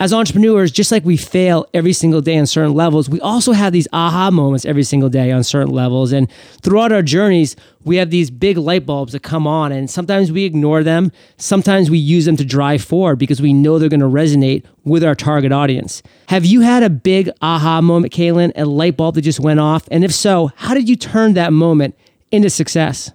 as 0.00 0.14
entrepreneurs, 0.14 0.72
just 0.72 0.90
like 0.90 1.04
we 1.04 1.18
fail 1.18 1.66
every 1.74 1.92
single 1.92 2.22
day 2.22 2.38
on 2.38 2.46
certain 2.46 2.72
levels, 2.72 3.10
we 3.10 3.20
also 3.20 3.52
have 3.52 3.74
these 3.74 3.86
aha 3.92 4.30
moments 4.30 4.64
every 4.64 4.82
single 4.82 5.10
day 5.10 5.30
on 5.30 5.44
certain 5.44 5.68
levels. 5.68 6.10
And 6.10 6.28
throughout 6.62 6.90
our 6.90 7.02
journeys, 7.02 7.54
we 7.84 7.96
have 7.96 8.08
these 8.08 8.30
big 8.30 8.56
light 8.56 8.86
bulbs 8.86 9.12
that 9.12 9.22
come 9.22 9.46
on, 9.46 9.72
and 9.72 9.90
sometimes 9.90 10.32
we 10.32 10.44
ignore 10.44 10.82
them. 10.82 11.12
Sometimes 11.36 11.90
we 11.90 11.98
use 11.98 12.24
them 12.24 12.38
to 12.38 12.44
drive 12.46 12.82
forward 12.82 13.16
because 13.16 13.42
we 13.42 13.52
know 13.52 13.78
they're 13.78 13.90
going 13.90 14.00
to 14.00 14.06
resonate 14.06 14.64
with 14.84 15.04
our 15.04 15.14
target 15.14 15.52
audience. 15.52 16.02
Have 16.28 16.46
you 16.46 16.62
had 16.62 16.82
a 16.82 16.90
big 16.90 17.30
aha 17.42 17.82
moment, 17.82 18.14
Caelen, 18.14 18.52
a 18.56 18.64
light 18.64 18.96
bulb 18.96 19.16
that 19.16 19.22
just 19.22 19.40
went 19.40 19.60
off? 19.60 19.86
And 19.90 20.02
if 20.02 20.14
so, 20.14 20.50
how 20.56 20.72
did 20.72 20.88
you 20.88 20.96
turn 20.96 21.34
that 21.34 21.52
moment 21.52 21.94
into 22.30 22.48
success? 22.48 23.12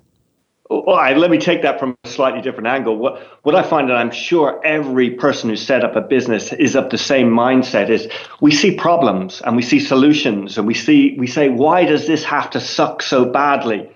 Well, 0.68 0.96
I, 0.96 1.14
let 1.14 1.30
me 1.30 1.38
take 1.38 1.62
that 1.62 1.80
from 1.80 1.96
a 2.04 2.10
slightly 2.10 2.42
different 2.42 2.68
angle. 2.68 2.98
What 2.98 3.22
what 3.44 3.54
I 3.54 3.62
find 3.62 3.90
and 3.90 4.00
I'm 4.00 4.10
sure 4.10 4.60
every 4.66 5.12
person 5.12 5.50
who 5.50 5.56
set 5.56 5.84
up 5.84 5.96
a 5.96 6.02
business 6.02 6.52
is 6.54 6.76
of 6.76 6.90
the 6.90 6.98
same 6.98 7.30
mindset 7.30 7.90
is 7.90 8.08
we 8.42 8.52
see 8.52 8.76
problems 8.76 9.42
and 9.42 9.56
we 9.56 9.62
see 9.62 9.80
solutions 9.80 10.58
and 10.58 10.66
we 10.66 10.74
see 10.74 11.16
we 11.20 11.28
say 11.28 11.50
why 11.50 11.86
does 11.86 12.08
this 12.08 12.24
have 12.24 12.50
to 12.52 12.60
suck 12.60 13.04
so 13.04 13.26
badly? 13.26 13.92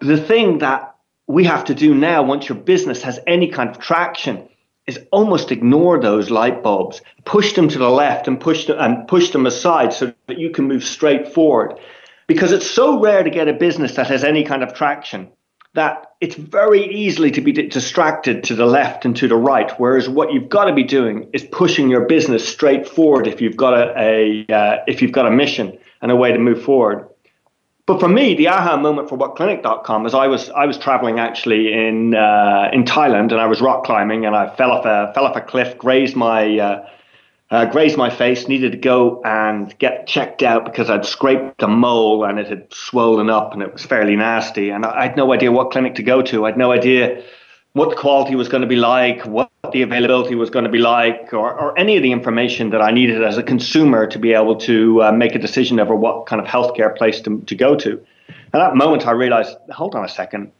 The 0.00 0.18
thing 0.18 0.58
that 0.58 0.94
we 1.26 1.44
have 1.44 1.64
to 1.64 1.74
do 1.74 1.94
now 1.94 2.22
once 2.22 2.50
your 2.50 2.58
business 2.58 3.02
has 3.04 3.18
any 3.26 3.48
kind 3.48 3.70
of 3.70 3.78
traction 3.78 4.46
is 4.86 5.00
almost 5.10 5.52
ignore 5.52 5.98
those 5.98 6.28
light 6.28 6.62
bulbs, 6.62 7.00
push 7.24 7.54
them 7.54 7.68
to 7.68 7.78
the 7.78 7.88
left 7.88 8.28
and 8.28 8.38
push 8.38 8.66
them 8.66 8.76
and 8.78 9.08
push 9.08 9.30
them 9.30 9.46
aside 9.46 9.94
so 9.94 10.12
that 10.26 10.38
you 10.38 10.50
can 10.50 10.66
move 10.66 10.84
straight 10.84 11.32
forward. 11.32 11.78
Because 12.26 12.52
it's 12.52 12.70
so 12.70 13.00
rare 13.00 13.22
to 13.22 13.30
get 13.30 13.48
a 13.48 13.54
business 13.54 13.94
that 13.94 14.08
has 14.08 14.22
any 14.22 14.44
kind 14.44 14.62
of 14.62 14.74
traction 14.74 15.30
that 15.74 16.12
it's 16.20 16.34
very 16.34 16.84
easily 16.84 17.30
to 17.30 17.40
be 17.40 17.52
distracted 17.52 18.44
to 18.44 18.54
the 18.54 18.66
left 18.66 19.04
and 19.04 19.16
to 19.16 19.26
the 19.26 19.36
right. 19.36 19.72
Whereas 19.78 20.08
what 20.08 20.32
you've 20.32 20.48
got 20.48 20.66
to 20.66 20.74
be 20.74 20.84
doing 20.84 21.30
is 21.32 21.42
pushing 21.44 21.88
your 21.88 22.06
business 22.06 22.46
straight 22.46 22.86
forward 22.86 23.26
if 23.26 23.40
you've 23.40 23.56
got 23.56 23.74
a, 23.74 23.94
a 23.98 24.54
uh, 24.54 24.84
if 24.86 25.00
you've 25.00 25.12
got 25.12 25.26
a 25.26 25.30
mission 25.30 25.78
and 26.02 26.12
a 26.12 26.16
way 26.16 26.32
to 26.32 26.38
move 26.38 26.62
forward. 26.62 27.08
But 27.86 27.98
for 27.98 28.08
me, 28.08 28.34
the 28.34 28.48
aha 28.48 28.76
moment 28.76 29.08
for 29.08 29.18
whatclinic.com 29.18 30.06
is 30.06 30.14
I 30.14 30.28
was 30.28 30.50
I 30.50 30.66
was 30.66 30.78
traveling 30.78 31.18
actually 31.18 31.72
in 31.72 32.14
uh, 32.14 32.70
in 32.72 32.84
Thailand 32.84 33.32
and 33.32 33.40
I 33.40 33.46
was 33.46 33.60
rock 33.60 33.84
climbing 33.84 34.26
and 34.26 34.36
I 34.36 34.54
fell 34.54 34.70
off 34.70 34.84
a 34.84 35.12
fell 35.14 35.24
off 35.24 35.36
a 35.36 35.40
cliff, 35.40 35.78
grazed 35.78 36.14
my 36.14 36.58
uh, 36.58 36.86
uh, 37.52 37.66
grazed 37.66 37.98
my 37.98 38.08
face, 38.08 38.48
needed 38.48 38.72
to 38.72 38.78
go 38.78 39.20
and 39.24 39.78
get 39.78 40.06
checked 40.06 40.42
out 40.42 40.64
because 40.64 40.88
I'd 40.88 41.04
scraped 41.04 41.62
a 41.62 41.68
mole 41.68 42.24
and 42.24 42.38
it 42.38 42.48
had 42.48 42.72
swollen 42.72 43.28
up 43.28 43.52
and 43.52 43.60
it 43.60 43.70
was 43.74 43.84
fairly 43.84 44.16
nasty. 44.16 44.70
And 44.70 44.86
I 44.86 45.02
had 45.02 45.18
no 45.18 45.34
idea 45.34 45.52
what 45.52 45.70
clinic 45.70 45.96
to 45.96 46.02
go 46.02 46.22
to. 46.22 46.46
I 46.46 46.48
had 46.48 46.56
no 46.56 46.72
idea 46.72 47.22
what 47.74 47.90
the 47.90 47.96
quality 47.96 48.36
was 48.36 48.48
going 48.48 48.62
to 48.62 48.66
be 48.66 48.76
like, 48.76 49.26
what 49.26 49.50
the 49.70 49.82
availability 49.82 50.34
was 50.34 50.48
going 50.48 50.64
to 50.64 50.70
be 50.70 50.78
like, 50.78 51.34
or, 51.34 51.52
or 51.52 51.78
any 51.78 51.98
of 51.98 52.02
the 52.02 52.12
information 52.12 52.70
that 52.70 52.80
I 52.80 52.90
needed 52.90 53.22
as 53.22 53.36
a 53.36 53.42
consumer 53.42 54.06
to 54.06 54.18
be 54.18 54.32
able 54.32 54.56
to 54.60 55.02
uh, 55.02 55.12
make 55.12 55.34
a 55.34 55.38
decision 55.38 55.78
over 55.78 55.94
what 55.94 56.24
kind 56.24 56.40
of 56.40 56.48
healthcare 56.48 56.96
place 56.96 57.20
to, 57.22 57.42
to 57.42 57.54
go 57.54 57.76
to. 57.76 58.02
At 58.54 58.60
that 58.60 58.76
moment, 58.76 59.06
I 59.06 59.10
realized, 59.10 59.54
hold 59.70 59.94
on 59.94 60.06
a 60.06 60.08
second, 60.08 60.52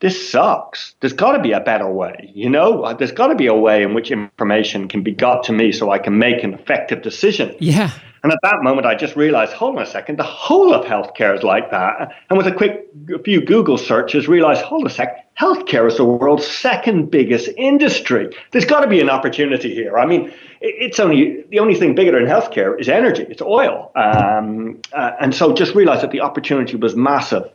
this 0.00 0.30
sucks. 0.30 0.94
There's 1.00 1.12
got 1.12 1.32
to 1.32 1.40
be 1.40 1.52
a 1.52 1.60
better 1.60 1.90
way, 1.90 2.30
you 2.34 2.48
know? 2.48 2.82
Uh, 2.84 2.94
there's 2.94 3.12
got 3.12 3.28
to 3.28 3.34
be 3.34 3.46
a 3.46 3.54
way 3.54 3.82
in 3.82 3.94
which 3.94 4.10
information 4.10 4.88
can 4.88 5.02
be 5.02 5.12
got 5.12 5.44
to 5.44 5.52
me 5.52 5.72
so 5.72 5.90
I 5.90 5.98
can 5.98 6.18
make 6.18 6.44
an 6.44 6.54
effective 6.54 7.02
decision. 7.02 7.54
Yeah. 7.58 7.90
And 8.22 8.32
at 8.32 8.38
that 8.42 8.62
moment, 8.62 8.86
I 8.86 8.94
just 8.94 9.14
realized, 9.16 9.52
hold 9.52 9.76
on 9.76 9.82
a 9.82 9.86
second, 9.86 10.18
the 10.18 10.24
whole 10.24 10.74
of 10.74 10.84
healthcare 10.84 11.36
is 11.36 11.42
like 11.42 11.70
that. 11.70 12.12
And 12.28 12.36
with 12.36 12.46
a 12.46 12.52
quick 12.52 12.88
few 13.24 13.40
Google 13.40 13.78
searches, 13.78 14.26
realized, 14.26 14.62
hold 14.62 14.82
on 14.82 14.86
a 14.88 14.90
sec, 14.90 15.24
healthcare 15.38 15.86
is 15.86 15.96
the 15.96 16.04
world's 16.04 16.46
second 16.46 17.10
biggest 17.10 17.48
industry. 17.56 18.28
There's 18.50 18.64
got 18.64 18.80
to 18.80 18.88
be 18.88 19.00
an 19.00 19.08
opportunity 19.08 19.72
here. 19.72 19.98
I 19.98 20.06
mean, 20.06 20.32
it's 20.60 20.98
only 20.98 21.44
the 21.50 21.60
only 21.60 21.76
thing 21.76 21.94
bigger 21.94 22.12
than 22.12 22.26
healthcare 22.26 22.78
is 22.80 22.88
energy, 22.88 23.24
it's 23.28 23.42
oil. 23.42 23.92
Um, 23.94 24.80
uh, 24.92 25.12
and 25.20 25.32
so 25.32 25.54
just 25.54 25.76
realized 25.76 26.02
that 26.02 26.10
the 26.10 26.20
opportunity 26.20 26.76
was 26.76 26.96
massive. 26.96 27.48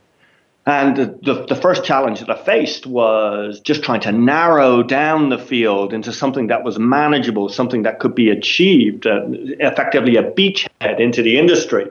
And 0.65 0.95
the, 0.95 1.45
the 1.47 1.55
first 1.55 1.83
challenge 1.83 2.21
that 2.21 2.29
I 2.29 2.41
faced 2.41 2.85
was 2.85 3.59
just 3.59 3.83
trying 3.83 3.99
to 4.01 4.13
narrow 4.13 4.81
down 4.81 5.27
the 5.27 5.37
field 5.37 5.93
into 5.93 6.13
something 6.13 6.47
that 6.47 6.63
was 6.63 6.79
manageable, 6.79 7.49
something 7.49 7.83
that 7.83 7.99
could 7.99 8.15
be 8.15 8.29
achieved, 8.29 9.05
uh, 9.05 9.25
effectively 9.27 10.15
a 10.15 10.23
beachhead 10.23 10.99
into 10.99 11.21
the 11.21 11.37
industry. 11.37 11.89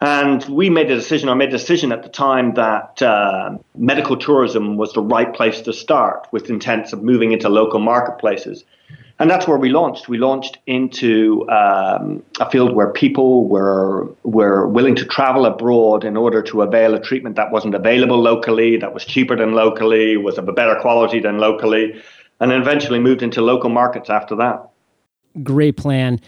And 0.00 0.44
we 0.44 0.70
made 0.70 0.92
a 0.92 0.94
decision, 0.94 1.28
I 1.28 1.34
made 1.34 1.48
a 1.48 1.58
decision 1.58 1.90
at 1.90 2.04
the 2.04 2.08
time 2.08 2.54
that 2.54 3.02
uh, 3.02 3.58
medical 3.76 4.16
tourism 4.16 4.76
was 4.76 4.92
the 4.92 5.02
right 5.02 5.34
place 5.34 5.60
to 5.62 5.72
start 5.72 6.28
with 6.30 6.50
intents 6.50 6.92
of 6.92 7.02
moving 7.02 7.32
into 7.32 7.48
local 7.48 7.80
marketplaces 7.80 8.62
and 9.18 9.28
that's 9.28 9.48
where 9.48 9.58
we 9.58 9.68
launched. 9.68 10.08
We 10.08 10.16
launched 10.16 10.58
into 10.66 11.48
um, 11.48 12.22
a 12.38 12.48
field 12.50 12.74
where 12.74 12.92
people 12.92 13.48
were 13.48 14.08
were 14.22 14.68
willing 14.68 14.94
to 14.96 15.04
travel 15.04 15.44
abroad 15.44 16.04
in 16.04 16.16
order 16.16 16.40
to 16.42 16.62
avail 16.62 16.94
a 16.94 17.00
treatment 17.00 17.36
that 17.36 17.50
wasn't 17.50 17.74
available 17.74 18.20
locally, 18.20 18.76
that 18.76 18.94
was 18.94 19.04
cheaper 19.04 19.36
than 19.36 19.52
locally, 19.52 20.16
was 20.16 20.38
of 20.38 20.48
a 20.48 20.52
better 20.52 20.76
quality 20.80 21.18
than 21.18 21.38
locally, 21.38 22.00
and 22.40 22.50
then 22.50 22.60
eventually 22.60 23.00
moved 23.00 23.22
into 23.22 23.40
local 23.40 23.70
markets 23.70 24.08
after 24.08 24.36
that. 24.36 24.68
Great 25.42 25.76
plan. 25.76 26.20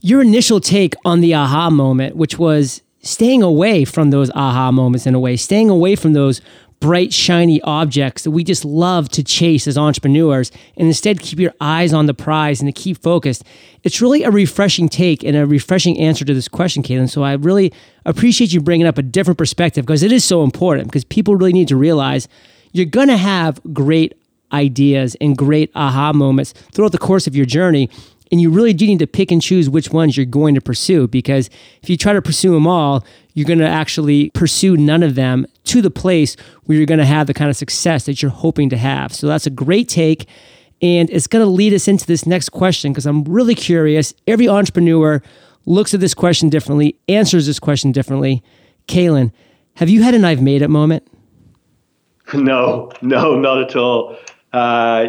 Your 0.00 0.22
initial 0.22 0.60
take 0.60 0.94
on 1.04 1.20
the 1.20 1.34
aha 1.34 1.68
moment, 1.68 2.14
which 2.14 2.38
was 2.38 2.82
staying 3.00 3.42
away 3.42 3.84
from 3.84 4.10
those 4.10 4.30
aha 4.30 4.70
moments 4.70 5.06
in 5.06 5.14
a 5.14 5.20
way, 5.20 5.36
staying 5.36 5.70
away 5.70 5.96
from 5.96 6.12
those 6.12 6.40
bright, 6.80 7.12
shiny 7.12 7.60
objects 7.62 8.24
that 8.24 8.30
we 8.30 8.44
just 8.44 8.64
love 8.64 9.08
to 9.10 9.24
chase 9.24 9.66
as 9.66 9.78
entrepreneurs 9.78 10.52
and 10.76 10.86
instead 10.86 11.20
keep 11.20 11.38
your 11.38 11.52
eyes 11.60 11.92
on 11.92 12.06
the 12.06 12.14
prize 12.14 12.60
and 12.60 12.68
to 12.68 12.80
keep 12.80 13.02
focused. 13.02 13.44
It's 13.82 14.00
really 14.00 14.22
a 14.22 14.30
refreshing 14.30 14.88
take 14.88 15.24
and 15.24 15.36
a 15.36 15.46
refreshing 15.46 15.98
answer 15.98 16.24
to 16.24 16.34
this 16.34 16.48
question, 16.48 16.82
Caelen. 16.82 17.10
So 17.10 17.22
I 17.22 17.32
really 17.34 17.72
appreciate 18.04 18.52
you 18.52 18.60
bringing 18.60 18.86
up 18.86 18.98
a 18.98 19.02
different 19.02 19.38
perspective 19.38 19.86
because 19.86 20.02
it 20.02 20.12
is 20.12 20.24
so 20.24 20.42
important 20.42 20.88
because 20.88 21.04
people 21.04 21.34
really 21.34 21.52
need 21.52 21.68
to 21.68 21.76
realize 21.76 22.28
you're 22.72 22.86
going 22.86 23.08
to 23.08 23.16
have 23.16 23.60
great 23.72 24.14
ideas 24.52 25.16
and 25.20 25.36
great 25.36 25.70
aha 25.74 26.12
moments 26.12 26.52
throughout 26.72 26.92
the 26.92 26.98
course 26.98 27.26
of 27.26 27.34
your 27.34 27.46
journey. 27.46 27.90
And 28.30 28.40
you 28.40 28.50
really 28.50 28.72
do 28.72 28.86
need 28.86 28.98
to 28.98 29.06
pick 29.06 29.30
and 29.30 29.40
choose 29.40 29.70
which 29.70 29.90
ones 29.90 30.16
you're 30.16 30.26
going 30.26 30.54
to 30.54 30.60
pursue 30.60 31.06
because 31.06 31.48
if 31.82 31.88
you 31.88 31.96
try 31.96 32.12
to 32.12 32.22
pursue 32.22 32.52
them 32.52 32.66
all, 32.66 33.04
you're 33.34 33.46
going 33.46 33.58
to 33.60 33.68
actually 33.68 34.30
pursue 34.30 34.76
none 34.76 35.02
of 35.02 35.14
them 35.14 35.46
to 35.64 35.80
the 35.80 35.90
place 35.90 36.36
where 36.64 36.76
you're 36.76 36.86
going 36.86 36.98
to 36.98 37.06
have 37.06 37.26
the 37.26 37.34
kind 37.34 37.50
of 37.50 37.56
success 37.56 38.06
that 38.06 38.22
you're 38.22 38.30
hoping 38.30 38.68
to 38.70 38.76
have. 38.76 39.14
So 39.14 39.26
that's 39.26 39.46
a 39.46 39.50
great 39.50 39.88
take. 39.88 40.28
And 40.82 41.08
it's 41.10 41.26
going 41.26 41.44
to 41.44 41.50
lead 41.50 41.72
us 41.72 41.88
into 41.88 42.06
this 42.06 42.26
next 42.26 42.50
question 42.50 42.92
because 42.92 43.06
I'm 43.06 43.24
really 43.24 43.54
curious. 43.54 44.12
Every 44.26 44.48
entrepreneur 44.48 45.22
looks 45.64 45.94
at 45.94 46.00
this 46.00 46.14
question 46.14 46.48
differently, 46.48 46.96
answers 47.08 47.46
this 47.46 47.58
question 47.58 47.92
differently. 47.92 48.42
Caelen, 48.88 49.32
have 49.74 49.88
you 49.88 50.02
had 50.02 50.14
an 50.14 50.24
I've 50.24 50.42
made 50.42 50.62
it 50.62 50.68
moment? 50.68 51.06
No, 52.34 52.90
no, 53.02 53.38
not 53.38 53.62
at 53.62 53.76
all. 53.76 54.16
Uh, 54.52 55.04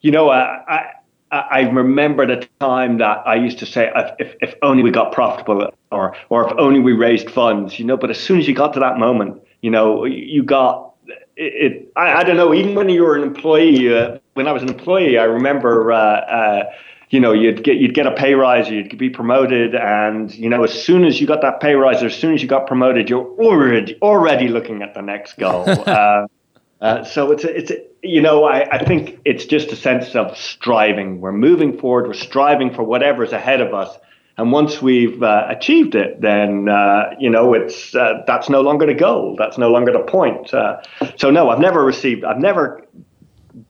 you 0.00 0.10
know, 0.10 0.30
I, 0.30 0.62
I, 0.66 0.92
I 1.32 1.60
remember 1.62 2.26
the 2.26 2.46
time 2.60 2.98
that 2.98 3.26
I 3.26 3.36
used 3.36 3.58
to 3.60 3.66
say, 3.66 3.90
if, 4.18 4.36
if 4.42 4.54
only 4.62 4.82
we 4.82 4.90
got 4.90 5.12
profitable, 5.12 5.72
or 5.90 6.14
or 6.28 6.46
if 6.46 6.52
only 6.58 6.78
we 6.80 6.92
raised 6.92 7.30
funds, 7.30 7.78
you 7.78 7.86
know. 7.86 7.96
But 7.96 8.10
as 8.10 8.20
soon 8.20 8.38
as 8.38 8.46
you 8.46 8.54
got 8.54 8.74
to 8.74 8.80
that 8.80 8.98
moment, 8.98 9.42
you 9.62 9.70
know, 9.70 10.04
you 10.04 10.42
got 10.42 10.92
it. 11.06 11.22
it 11.36 11.92
I, 11.96 12.20
I 12.20 12.24
don't 12.24 12.36
know. 12.36 12.52
Even 12.52 12.74
when 12.74 12.90
you 12.90 13.02
were 13.02 13.16
an 13.16 13.22
employee, 13.22 13.94
uh, 13.94 14.18
when 14.34 14.46
I 14.46 14.52
was 14.52 14.62
an 14.62 14.68
employee, 14.68 15.18
I 15.18 15.24
remember. 15.24 15.92
Uh, 15.92 15.96
uh, 15.98 16.72
you 17.08 17.20
know, 17.20 17.32
you'd 17.32 17.62
get 17.62 17.76
you'd 17.76 17.92
get 17.92 18.06
a 18.06 18.12
pay 18.12 18.34
rise, 18.34 18.70
you'd 18.70 18.96
be 18.96 19.10
promoted, 19.10 19.74
and 19.74 20.34
you 20.34 20.48
know, 20.48 20.64
as 20.64 20.72
soon 20.72 21.04
as 21.04 21.20
you 21.20 21.26
got 21.26 21.42
that 21.42 21.60
pay 21.60 21.74
rise, 21.74 22.02
or 22.02 22.06
as 22.06 22.16
soon 22.16 22.32
as 22.32 22.40
you 22.40 22.48
got 22.48 22.66
promoted, 22.66 23.10
you're 23.10 23.26
already 23.38 23.98
already 24.00 24.48
looking 24.48 24.80
at 24.80 24.94
the 24.94 25.02
next 25.02 25.36
goal. 25.36 25.66
uh, 26.82 27.04
so 27.04 27.30
it's 27.30 27.44
a, 27.44 27.56
it's 27.56 27.70
a, 27.70 27.76
you 28.02 28.20
know 28.20 28.44
I, 28.44 28.68
I 28.72 28.84
think 28.84 29.20
it's 29.24 29.46
just 29.46 29.70
a 29.70 29.76
sense 29.76 30.16
of 30.16 30.36
striving. 30.36 31.20
We're 31.20 31.32
moving 31.32 31.78
forward. 31.78 32.08
We're 32.08 32.14
striving 32.14 32.74
for 32.74 32.82
whatever's 32.82 33.32
ahead 33.32 33.60
of 33.60 33.72
us. 33.72 33.96
And 34.36 34.50
once 34.50 34.82
we've 34.82 35.22
uh, 35.22 35.46
achieved 35.48 35.94
it, 35.94 36.20
then 36.20 36.68
uh, 36.68 37.14
you 37.20 37.30
know 37.30 37.54
it's 37.54 37.94
uh, 37.94 38.22
that's 38.26 38.48
no 38.48 38.62
longer 38.62 38.86
the 38.86 38.94
goal. 38.94 39.36
That's 39.38 39.58
no 39.58 39.70
longer 39.70 39.92
the 39.92 40.00
point. 40.00 40.52
Uh, 40.52 40.82
so 41.16 41.30
no, 41.30 41.50
I've 41.50 41.60
never 41.60 41.84
received. 41.84 42.24
I've 42.24 42.40
never 42.40 42.84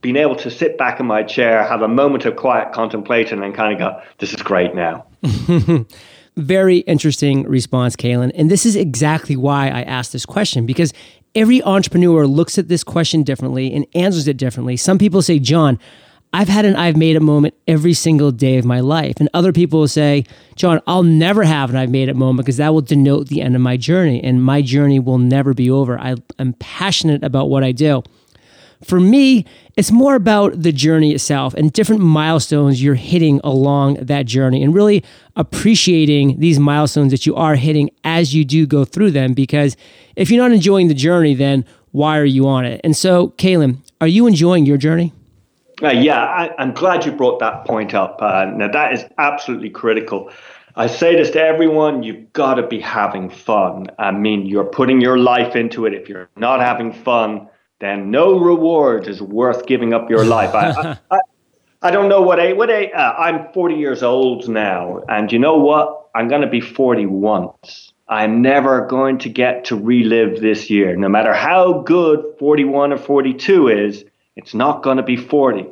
been 0.01 0.17
able 0.17 0.35
to 0.37 0.49
sit 0.49 0.77
back 0.77 0.99
in 0.99 1.05
my 1.05 1.21
chair, 1.21 1.63
have 1.63 1.81
a 1.81 1.87
moment 1.87 2.25
of 2.25 2.35
quiet 2.35 2.73
contemplation, 2.73 3.43
and 3.43 3.53
kind 3.53 3.73
of 3.73 3.79
go, 3.79 4.01
"This 4.17 4.33
is 4.33 4.41
great 4.41 4.73
now." 4.73 5.05
Very 6.35 6.77
interesting 6.79 7.43
response, 7.43 7.95
Caelen. 7.95 8.31
And 8.33 8.49
this 8.49 8.65
is 8.65 8.75
exactly 8.75 9.35
why 9.35 9.67
I 9.67 9.83
asked 9.83 10.13
this 10.13 10.25
question 10.25 10.65
because 10.65 10.91
every 11.35 11.61
entrepreneur 11.63 12.27
looks 12.27 12.57
at 12.57 12.67
this 12.67 12.83
question 12.83 13.23
differently 13.23 13.73
and 13.73 13.85
answers 13.95 14.27
it 14.27 14.37
differently. 14.37 14.77
Some 14.77 14.97
people 14.97 15.21
say, 15.21 15.39
John, 15.39 15.79
I've 16.35 16.47
had 16.47 16.65
an 16.65 16.75
I've 16.75 16.97
made 16.97 17.15
it 17.15 17.21
moment 17.21 17.53
every 17.67 17.93
single 17.93 18.31
day 18.31 18.57
of 18.57 18.65
my 18.65 18.79
life. 18.79 19.19
And 19.19 19.29
other 19.35 19.53
people 19.53 19.81
will 19.81 19.87
say, 19.87 20.25
John, 20.55 20.81
I'll 20.87 21.03
never 21.03 21.43
have 21.43 21.69
an 21.69 21.75
I've 21.75 21.91
made 21.91 22.09
it 22.09 22.15
moment 22.15 22.45
because 22.45 22.57
that 22.57 22.73
will 22.73 22.81
denote 22.81 23.27
the 23.27 23.41
end 23.41 23.55
of 23.55 23.61
my 23.61 23.77
journey 23.77 24.23
and 24.23 24.43
my 24.43 24.63
journey 24.63 24.99
will 24.99 25.19
never 25.19 25.53
be 25.53 25.69
over. 25.69 25.99
I, 25.99 26.15
am 26.39 26.53
passionate 26.53 27.23
about 27.23 27.49
what 27.49 27.63
I 27.63 27.71
do. 27.71 28.01
For 28.83 28.99
me, 28.99 29.45
it's 29.75 29.91
more 29.91 30.15
about 30.15 30.61
the 30.61 30.71
journey 30.71 31.13
itself 31.13 31.53
and 31.53 31.71
different 31.71 32.01
milestones 32.01 32.83
you're 32.83 32.95
hitting 32.95 33.39
along 33.43 33.95
that 33.95 34.25
journey 34.25 34.63
and 34.63 34.73
really 34.73 35.03
appreciating 35.35 36.39
these 36.39 36.59
milestones 36.59 37.11
that 37.11 37.25
you 37.25 37.35
are 37.35 37.55
hitting 37.55 37.89
as 38.03 38.35
you 38.35 38.45
do 38.45 38.67
go 38.67 38.85
through 38.85 39.11
them. 39.11 39.33
Because 39.33 39.75
if 40.15 40.29
you're 40.29 40.43
not 40.43 40.51
enjoying 40.51 40.89
the 40.89 40.93
journey, 40.93 41.33
then 41.33 41.65
why 41.91 42.17
are 42.19 42.25
you 42.25 42.47
on 42.47 42.65
it? 42.65 42.81
And 42.83 42.95
so, 42.95 43.29
Caelen, 43.37 43.77
are 44.01 44.07
you 44.07 44.27
enjoying 44.27 44.65
your 44.65 44.77
journey? 44.77 45.13
Uh, 45.81 45.89
yeah, 45.89 46.23
I, 46.23 46.61
am 46.61 46.73
glad 46.73 47.05
you 47.05 47.11
brought 47.11 47.39
that 47.39 47.65
point 47.65 47.93
up. 47.93 48.21
Uh, 48.21 48.45
now, 48.45 48.67
that 48.67 48.93
is 48.93 49.05
absolutely 49.17 49.69
critical. 49.69 50.31
I 50.75 50.87
say 50.87 51.15
this 51.15 51.31
to 51.31 51.41
everyone 51.41 52.03
you've 52.03 52.31
got 52.33 52.55
to 52.55 52.67
be 52.67 52.79
having 52.79 53.29
fun. 53.29 53.87
I 53.99 54.11
mean, 54.11 54.45
you're 54.45 54.65
putting 54.65 55.01
your 55.01 55.17
life 55.17 55.55
into 55.55 55.85
it. 55.85 55.93
If 55.93 56.09
you're 56.09 56.29
not 56.35 56.61
having 56.61 56.91
fun, 56.91 57.47
then 57.83 58.11
no 58.11 58.39
reward 58.39 59.07
is 59.07 59.21
worth 59.21 59.65
giving 59.65 59.93
up 59.93 60.09
your 60.09 60.23
life. 60.23 60.55
I, 60.55 60.97
I, 61.11 61.19
I, 61.81 61.91
don't 61.91 62.07
know 62.07 62.21
what 62.21 62.39
a 62.39 62.53
what 62.53 62.69
a. 62.69 62.91
Uh, 62.91 63.13
I'm 63.13 63.51
40 63.53 63.75
years 63.75 64.03
old 64.03 64.47
now, 64.47 65.01
and 65.09 65.31
you 65.31 65.39
know 65.39 65.57
what? 65.57 66.09
I'm 66.15 66.27
going 66.27 66.41
to 66.41 66.47
be 66.47 66.61
40 66.61 67.07
once. 67.07 67.91
I'm 68.07 68.41
never 68.41 68.85
going 68.85 69.17
to 69.19 69.29
get 69.29 69.65
to 69.65 69.75
relive 69.75 70.39
this 70.39 70.69
year. 70.69 70.95
No 70.95 71.09
matter 71.09 71.33
how 71.33 71.81
good 71.81 72.23
41 72.37 72.93
or 72.93 72.97
42 72.97 73.69
is, 73.69 74.05
it's 74.35 74.53
not 74.53 74.83
going 74.83 74.97
to 74.97 75.03
be 75.03 75.17
40. 75.17 75.65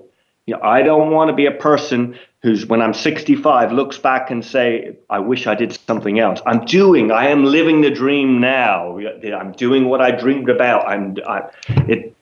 You 0.51 0.57
know, 0.57 0.63
I 0.63 0.81
don't 0.81 1.11
want 1.11 1.29
to 1.29 1.33
be 1.33 1.45
a 1.45 1.51
person 1.51 2.19
who's 2.41 2.65
when 2.65 2.81
I'm 2.81 2.93
65 2.93 3.71
looks 3.71 3.97
back 3.97 4.29
and 4.31 4.43
say, 4.43 4.97
I 5.09 5.19
wish 5.19 5.47
I 5.47 5.55
did 5.55 5.79
something 5.87 6.19
else. 6.19 6.41
I'm 6.45 6.65
doing, 6.65 7.09
I 7.09 7.27
am 7.27 7.45
living 7.45 7.79
the 7.79 7.89
dream 7.89 8.41
now. 8.41 8.97
I'm 8.97 9.53
doing 9.53 9.85
what 9.85 10.01
I 10.01 10.11
dreamed 10.11 10.49
about. 10.49 10.85
I'm, 10.89 11.15
I, 11.25 11.49
it, 11.87 12.13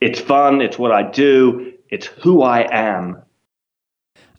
it's 0.00 0.18
fun. 0.18 0.60
It's 0.60 0.76
what 0.76 0.90
I 0.90 1.04
do. 1.04 1.72
It's 1.88 2.06
who 2.06 2.42
I 2.42 2.66
am. 2.68 3.22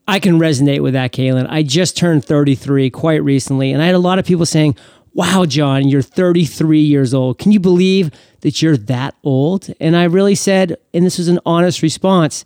I 0.06 0.20
can 0.20 0.38
resonate 0.38 0.82
with 0.82 0.92
that, 0.92 1.14
Caelen. 1.14 1.48
I 1.50 1.64
just 1.64 1.96
turned 1.96 2.26
33 2.26 2.90
quite 2.90 3.24
recently, 3.24 3.72
and 3.72 3.82
I 3.82 3.86
had 3.86 3.96
a 3.96 4.00
lot 4.00 4.20
of 4.20 4.26
people 4.26 4.46
saying, 4.46 4.76
Wow, 5.14 5.46
John, 5.46 5.88
you're 5.88 6.02
33 6.02 6.82
years 6.82 7.14
old. 7.14 7.40
Can 7.40 7.54
you 7.54 7.62
believe 7.62 8.12
that 8.42 8.62
you're 8.62 8.76
that 8.76 9.16
old? 9.24 9.74
And 9.80 9.96
I 9.96 10.04
really 10.04 10.36
said, 10.36 10.76
and 10.94 11.06
this 11.06 11.18
was 11.18 11.30
an 11.30 11.40
honest 11.46 11.82
response 11.82 12.44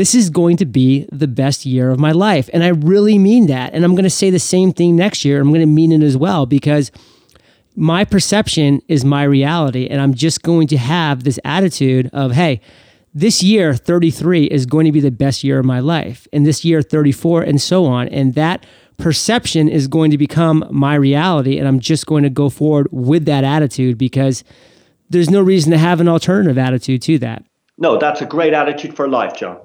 this 0.00 0.14
is 0.14 0.30
going 0.30 0.56
to 0.56 0.64
be 0.64 1.06
the 1.12 1.28
best 1.28 1.66
year 1.66 1.90
of 1.90 2.00
my 2.00 2.10
life. 2.10 2.48
And 2.54 2.64
I 2.64 2.68
really 2.68 3.18
mean 3.18 3.48
that. 3.48 3.74
And 3.74 3.84
I'm 3.84 3.94
going 3.94 4.04
to 4.04 4.08
say 4.08 4.30
the 4.30 4.38
same 4.38 4.72
thing 4.72 4.96
next 4.96 5.26
year. 5.26 5.38
I'm 5.38 5.50
going 5.50 5.60
to 5.60 5.66
mean 5.66 5.92
it 5.92 6.02
as 6.02 6.16
well 6.16 6.46
because 6.46 6.90
my 7.76 8.06
perception 8.06 8.80
is 8.88 9.04
my 9.04 9.24
reality. 9.24 9.88
And 9.88 10.00
I'm 10.00 10.14
just 10.14 10.42
going 10.42 10.68
to 10.68 10.78
have 10.78 11.24
this 11.24 11.38
attitude 11.44 12.08
of, 12.14 12.32
hey, 12.32 12.62
this 13.12 13.42
year, 13.42 13.74
33, 13.74 14.46
is 14.46 14.64
going 14.64 14.86
to 14.86 14.92
be 14.92 15.00
the 15.00 15.10
best 15.10 15.44
year 15.44 15.58
of 15.58 15.66
my 15.66 15.80
life. 15.80 16.26
And 16.32 16.46
this 16.46 16.64
year, 16.64 16.80
34, 16.80 17.42
and 17.42 17.60
so 17.60 17.84
on. 17.84 18.08
And 18.08 18.34
that 18.36 18.64
perception 18.96 19.68
is 19.68 19.86
going 19.86 20.12
to 20.12 20.16
become 20.16 20.66
my 20.70 20.94
reality. 20.94 21.58
And 21.58 21.68
I'm 21.68 21.78
just 21.78 22.06
going 22.06 22.22
to 22.22 22.30
go 22.30 22.48
forward 22.48 22.88
with 22.90 23.26
that 23.26 23.44
attitude 23.44 23.98
because 23.98 24.44
there's 25.10 25.28
no 25.28 25.42
reason 25.42 25.72
to 25.72 25.78
have 25.78 26.00
an 26.00 26.08
alternative 26.08 26.56
attitude 26.56 27.02
to 27.02 27.18
that. 27.18 27.44
No, 27.76 27.98
that's 27.98 28.22
a 28.22 28.26
great 28.26 28.54
attitude 28.54 28.96
for 28.96 29.06
life, 29.06 29.36
John. 29.36 29.58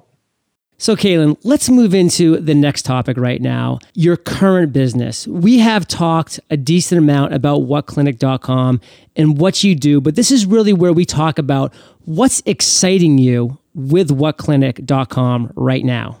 So, 0.78 0.94
Caelen, 0.94 1.38
let's 1.42 1.70
move 1.70 1.94
into 1.94 2.36
the 2.36 2.54
next 2.54 2.82
topic 2.82 3.16
right 3.16 3.40
now 3.40 3.78
your 3.94 4.16
current 4.16 4.74
business. 4.74 5.26
We 5.26 5.58
have 5.58 5.88
talked 5.88 6.38
a 6.50 6.56
decent 6.56 6.98
amount 6.98 7.32
about 7.32 7.62
whatclinic.com 7.62 8.80
and 9.16 9.38
what 9.38 9.64
you 9.64 9.74
do, 9.74 10.02
but 10.02 10.16
this 10.16 10.30
is 10.30 10.44
really 10.44 10.74
where 10.74 10.92
we 10.92 11.06
talk 11.06 11.38
about 11.38 11.72
what's 12.04 12.42
exciting 12.44 13.16
you 13.16 13.58
with 13.74 14.10
whatclinic.com 14.10 15.52
right 15.56 15.84
now. 15.84 16.18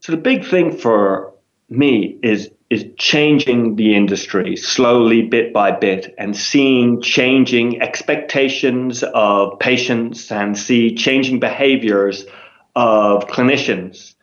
So, 0.00 0.12
the 0.12 0.18
big 0.18 0.46
thing 0.46 0.76
for 0.76 1.32
me 1.68 2.18
is 2.22 2.50
is 2.70 2.86
changing 2.96 3.76
the 3.76 3.94
industry 3.94 4.56
slowly 4.56 5.20
bit 5.20 5.52
by 5.52 5.70
bit 5.70 6.14
and 6.16 6.34
seeing 6.34 7.02
changing 7.02 7.82
expectations 7.82 9.02
of 9.12 9.58
patients 9.58 10.32
and 10.32 10.56
see 10.56 10.94
changing 10.94 11.38
behaviors 11.38 12.24
of 12.74 13.26
clinicians. 13.26 14.14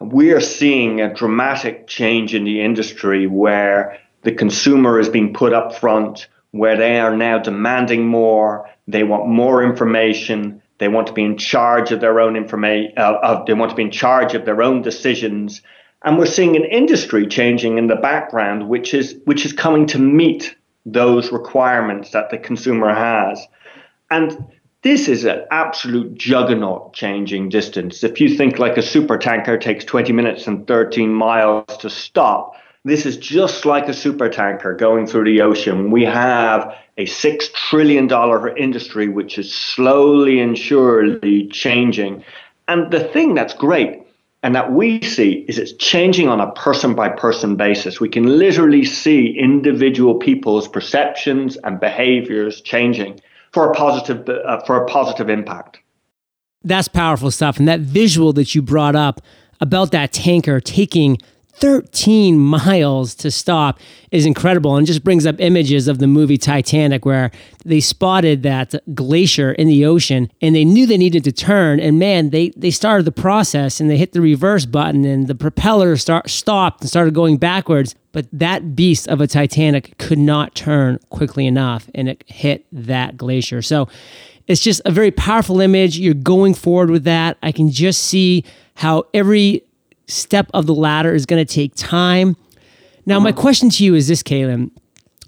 We 0.00 0.32
are 0.32 0.40
seeing 0.40 1.00
a 1.00 1.12
dramatic 1.12 1.86
change 1.86 2.34
in 2.34 2.44
the 2.44 2.60
industry 2.60 3.26
where 3.26 3.98
the 4.22 4.32
consumer 4.32 5.00
is 5.00 5.08
being 5.08 5.34
put 5.34 5.52
up 5.52 5.74
front, 5.74 6.28
where 6.52 6.76
they 6.76 7.00
are 7.00 7.16
now 7.16 7.38
demanding 7.38 8.06
more, 8.06 8.68
they 8.86 9.02
want 9.02 9.28
more 9.28 9.62
information, 9.62 10.62
they 10.78 10.88
want 10.88 11.08
to 11.08 11.12
be 11.12 11.24
in 11.24 11.36
charge 11.36 11.90
of 11.90 12.00
their 12.00 12.20
own 12.20 12.36
information, 12.36 12.92
uh, 12.96 13.18
of, 13.22 13.46
they 13.46 13.54
want 13.54 13.70
to 13.70 13.76
be 13.76 13.82
in 13.82 13.90
charge 13.90 14.34
of 14.34 14.44
their 14.44 14.62
own 14.62 14.82
decisions. 14.82 15.60
And 16.04 16.16
we're 16.16 16.26
seeing 16.26 16.56
an 16.56 16.64
industry 16.64 17.26
changing 17.26 17.78
in 17.78 17.88
the 17.88 17.96
background, 17.96 18.68
which 18.68 18.94
is 18.94 19.16
which 19.24 19.44
is 19.44 19.52
coming 19.52 19.86
to 19.88 19.98
meet 19.98 20.54
those 20.86 21.32
requirements 21.32 22.12
that 22.12 22.30
the 22.30 22.38
consumer 22.38 22.94
has. 22.94 23.44
And 24.10 24.46
this 24.88 25.06
is 25.06 25.24
an 25.24 25.44
absolute 25.50 26.14
juggernaut 26.14 26.94
changing 26.94 27.50
distance. 27.50 28.02
If 28.02 28.22
you 28.22 28.34
think 28.38 28.58
like 28.58 28.78
a 28.78 28.82
super 28.82 29.18
tanker 29.18 29.58
takes 29.58 29.84
20 29.84 30.14
minutes 30.14 30.46
and 30.46 30.66
13 30.66 31.12
miles 31.12 31.76
to 31.80 31.90
stop, 31.90 32.54
this 32.86 33.04
is 33.04 33.18
just 33.18 33.66
like 33.66 33.86
a 33.86 33.92
super 33.92 34.30
tanker 34.30 34.74
going 34.74 35.06
through 35.06 35.26
the 35.26 35.42
ocean. 35.42 35.90
We 35.90 36.04
have 36.04 36.74
a 36.96 37.04
$6 37.04 37.52
trillion 37.52 38.08
industry 38.56 39.08
which 39.10 39.36
is 39.36 39.54
slowly 39.54 40.40
and 40.40 40.56
surely 40.56 41.48
changing. 41.48 42.24
And 42.66 42.90
the 42.90 43.04
thing 43.04 43.34
that's 43.34 43.52
great 43.52 44.00
and 44.42 44.54
that 44.54 44.72
we 44.72 45.02
see 45.02 45.44
is 45.48 45.58
it's 45.58 45.74
changing 45.74 46.28
on 46.28 46.40
a 46.40 46.50
person 46.52 46.94
by 46.94 47.10
person 47.10 47.56
basis. 47.56 48.00
We 48.00 48.08
can 48.08 48.38
literally 48.38 48.86
see 48.86 49.36
individual 49.38 50.14
people's 50.14 50.66
perceptions 50.66 51.58
and 51.58 51.78
behaviors 51.78 52.62
changing 52.62 53.20
for 53.58 53.72
a 53.72 53.74
positive 53.74 54.28
uh, 54.28 54.60
for 54.60 54.84
a 54.84 54.86
positive 54.86 55.28
impact. 55.28 55.80
That's 56.62 56.86
powerful 56.86 57.32
stuff 57.32 57.58
and 57.58 57.66
that 57.66 57.80
visual 57.80 58.32
that 58.34 58.54
you 58.54 58.62
brought 58.62 58.94
up 58.94 59.20
about 59.60 59.90
that 59.90 60.12
tanker 60.12 60.60
taking 60.60 61.18
13 61.60 62.38
miles 62.38 63.14
to 63.16 63.30
stop 63.30 63.80
is 64.10 64.24
incredible 64.24 64.76
and 64.76 64.86
just 64.86 65.02
brings 65.02 65.26
up 65.26 65.36
images 65.40 65.88
of 65.88 65.98
the 65.98 66.06
movie 66.06 66.38
Titanic 66.38 67.04
where 67.04 67.30
they 67.64 67.80
spotted 67.80 68.42
that 68.44 68.74
glacier 68.94 69.52
in 69.52 69.66
the 69.66 69.84
ocean 69.84 70.30
and 70.40 70.54
they 70.54 70.64
knew 70.64 70.86
they 70.86 70.96
needed 70.96 71.24
to 71.24 71.32
turn 71.32 71.80
and 71.80 71.98
man 71.98 72.30
they 72.30 72.50
they 72.56 72.70
started 72.70 73.04
the 73.04 73.12
process 73.12 73.80
and 73.80 73.90
they 73.90 73.96
hit 73.96 74.12
the 74.12 74.20
reverse 74.20 74.66
button 74.66 75.04
and 75.04 75.26
the 75.26 75.34
propeller 75.34 75.96
start 75.96 76.30
stopped 76.30 76.80
and 76.80 76.88
started 76.88 77.12
going 77.12 77.36
backwards 77.36 77.94
but 78.12 78.26
that 78.32 78.74
beast 78.74 79.06
of 79.08 79.20
a 79.20 79.26
Titanic 79.26 79.96
could 79.98 80.18
not 80.18 80.54
turn 80.54 80.98
quickly 81.10 81.46
enough 81.46 81.88
and 81.94 82.08
it 82.08 82.24
hit 82.26 82.66
that 82.72 83.16
glacier. 83.16 83.62
So 83.62 83.88
it's 84.46 84.60
just 84.60 84.80
a 84.84 84.90
very 84.90 85.10
powerful 85.10 85.60
image. 85.60 85.98
You're 85.98 86.14
going 86.14 86.54
forward 86.54 86.90
with 86.90 87.04
that. 87.04 87.36
I 87.42 87.52
can 87.52 87.70
just 87.70 88.02
see 88.02 88.44
how 88.74 89.04
every 89.12 89.62
step 90.08 90.50
of 90.52 90.66
the 90.66 90.74
ladder 90.74 91.14
is 91.14 91.26
going 91.26 91.44
to 91.44 91.54
take 91.54 91.74
time. 91.74 92.36
Now, 93.06 93.20
my 93.20 93.32
question 93.32 93.70
to 93.70 93.84
you 93.84 93.94
is 93.94 94.08
this, 94.08 94.22
Caelen. 94.22 94.70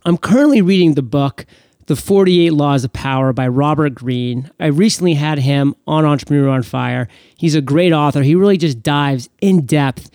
I'm 0.04 0.18
currently 0.18 0.60
reading 0.62 0.94
the 0.94 1.02
book, 1.02 1.46
The 1.86 1.96
48 1.96 2.52
Laws 2.52 2.84
of 2.84 2.92
Power 2.92 3.32
by 3.32 3.48
Robert 3.48 3.94
Greene. 3.94 4.50
I 4.58 4.66
recently 4.66 5.14
had 5.14 5.38
him 5.38 5.74
on 5.86 6.04
Entrepreneur 6.04 6.48
on 6.48 6.62
Fire. 6.62 7.08
He's 7.36 7.54
a 7.54 7.60
great 7.60 7.92
author. 7.92 8.22
He 8.22 8.34
really 8.34 8.56
just 8.56 8.82
dives 8.82 9.28
in 9.40 9.66
depth 9.66 10.10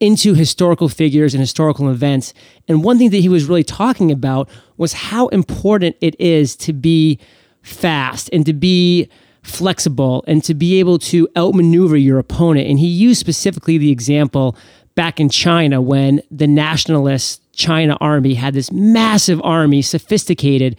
into 0.00 0.34
historical 0.34 0.88
figures 0.88 1.32
and 1.34 1.40
historical 1.40 1.88
events. 1.90 2.34
And 2.68 2.84
one 2.84 2.98
thing 2.98 3.10
that 3.10 3.18
he 3.18 3.28
was 3.28 3.44
really 3.44 3.64
talking 3.64 4.10
about 4.10 4.48
was 4.76 4.92
how 4.92 5.28
important 5.28 5.96
it 6.00 6.18
is 6.20 6.54
to 6.56 6.72
be 6.72 7.18
fast 7.62 8.28
and 8.32 8.44
to 8.46 8.52
be 8.52 9.08
flexible 9.46 10.24
and 10.26 10.42
to 10.44 10.54
be 10.54 10.78
able 10.78 10.98
to 10.98 11.28
outmaneuver 11.36 11.96
your 11.96 12.18
opponent. 12.18 12.68
And 12.68 12.78
he 12.78 12.86
used 12.86 13.20
specifically 13.20 13.78
the 13.78 13.90
example 13.90 14.56
back 14.94 15.20
in 15.20 15.28
China 15.28 15.80
when 15.80 16.20
the 16.30 16.46
nationalist 16.46 17.40
China 17.52 17.96
army 18.00 18.34
had 18.34 18.54
this 18.54 18.72
massive 18.72 19.40
army, 19.42 19.82
sophisticated, 19.82 20.76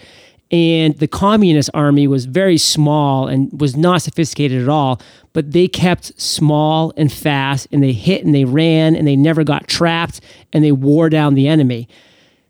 and 0.52 0.98
the 0.98 1.08
communist 1.08 1.70
army 1.74 2.08
was 2.08 2.26
very 2.26 2.58
small 2.58 3.28
and 3.28 3.60
was 3.60 3.76
not 3.76 4.02
sophisticated 4.02 4.62
at 4.62 4.70
all. 4.70 5.02
But 5.34 5.52
they 5.52 5.68
kept 5.68 6.20
small 6.20 6.94
and 6.96 7.12
fast, 7.12 7.68
and 7.72 7.84
they 7.84 7.92
hit 7.92 8.26
and 8.26 8.34
they 8.34 8.46
ran, 8.46 8.96
and 8.96 9.08
they 9.08 9.16
never 9.16 9.44
got 9.44 9.68
trapped, 9.68 10.22
and 10.54 10.64
they 10.64 10.72
wore 10.72 11.10
down 11.10 11.34
the 11.34 11.48
enemy. 11.48 11.88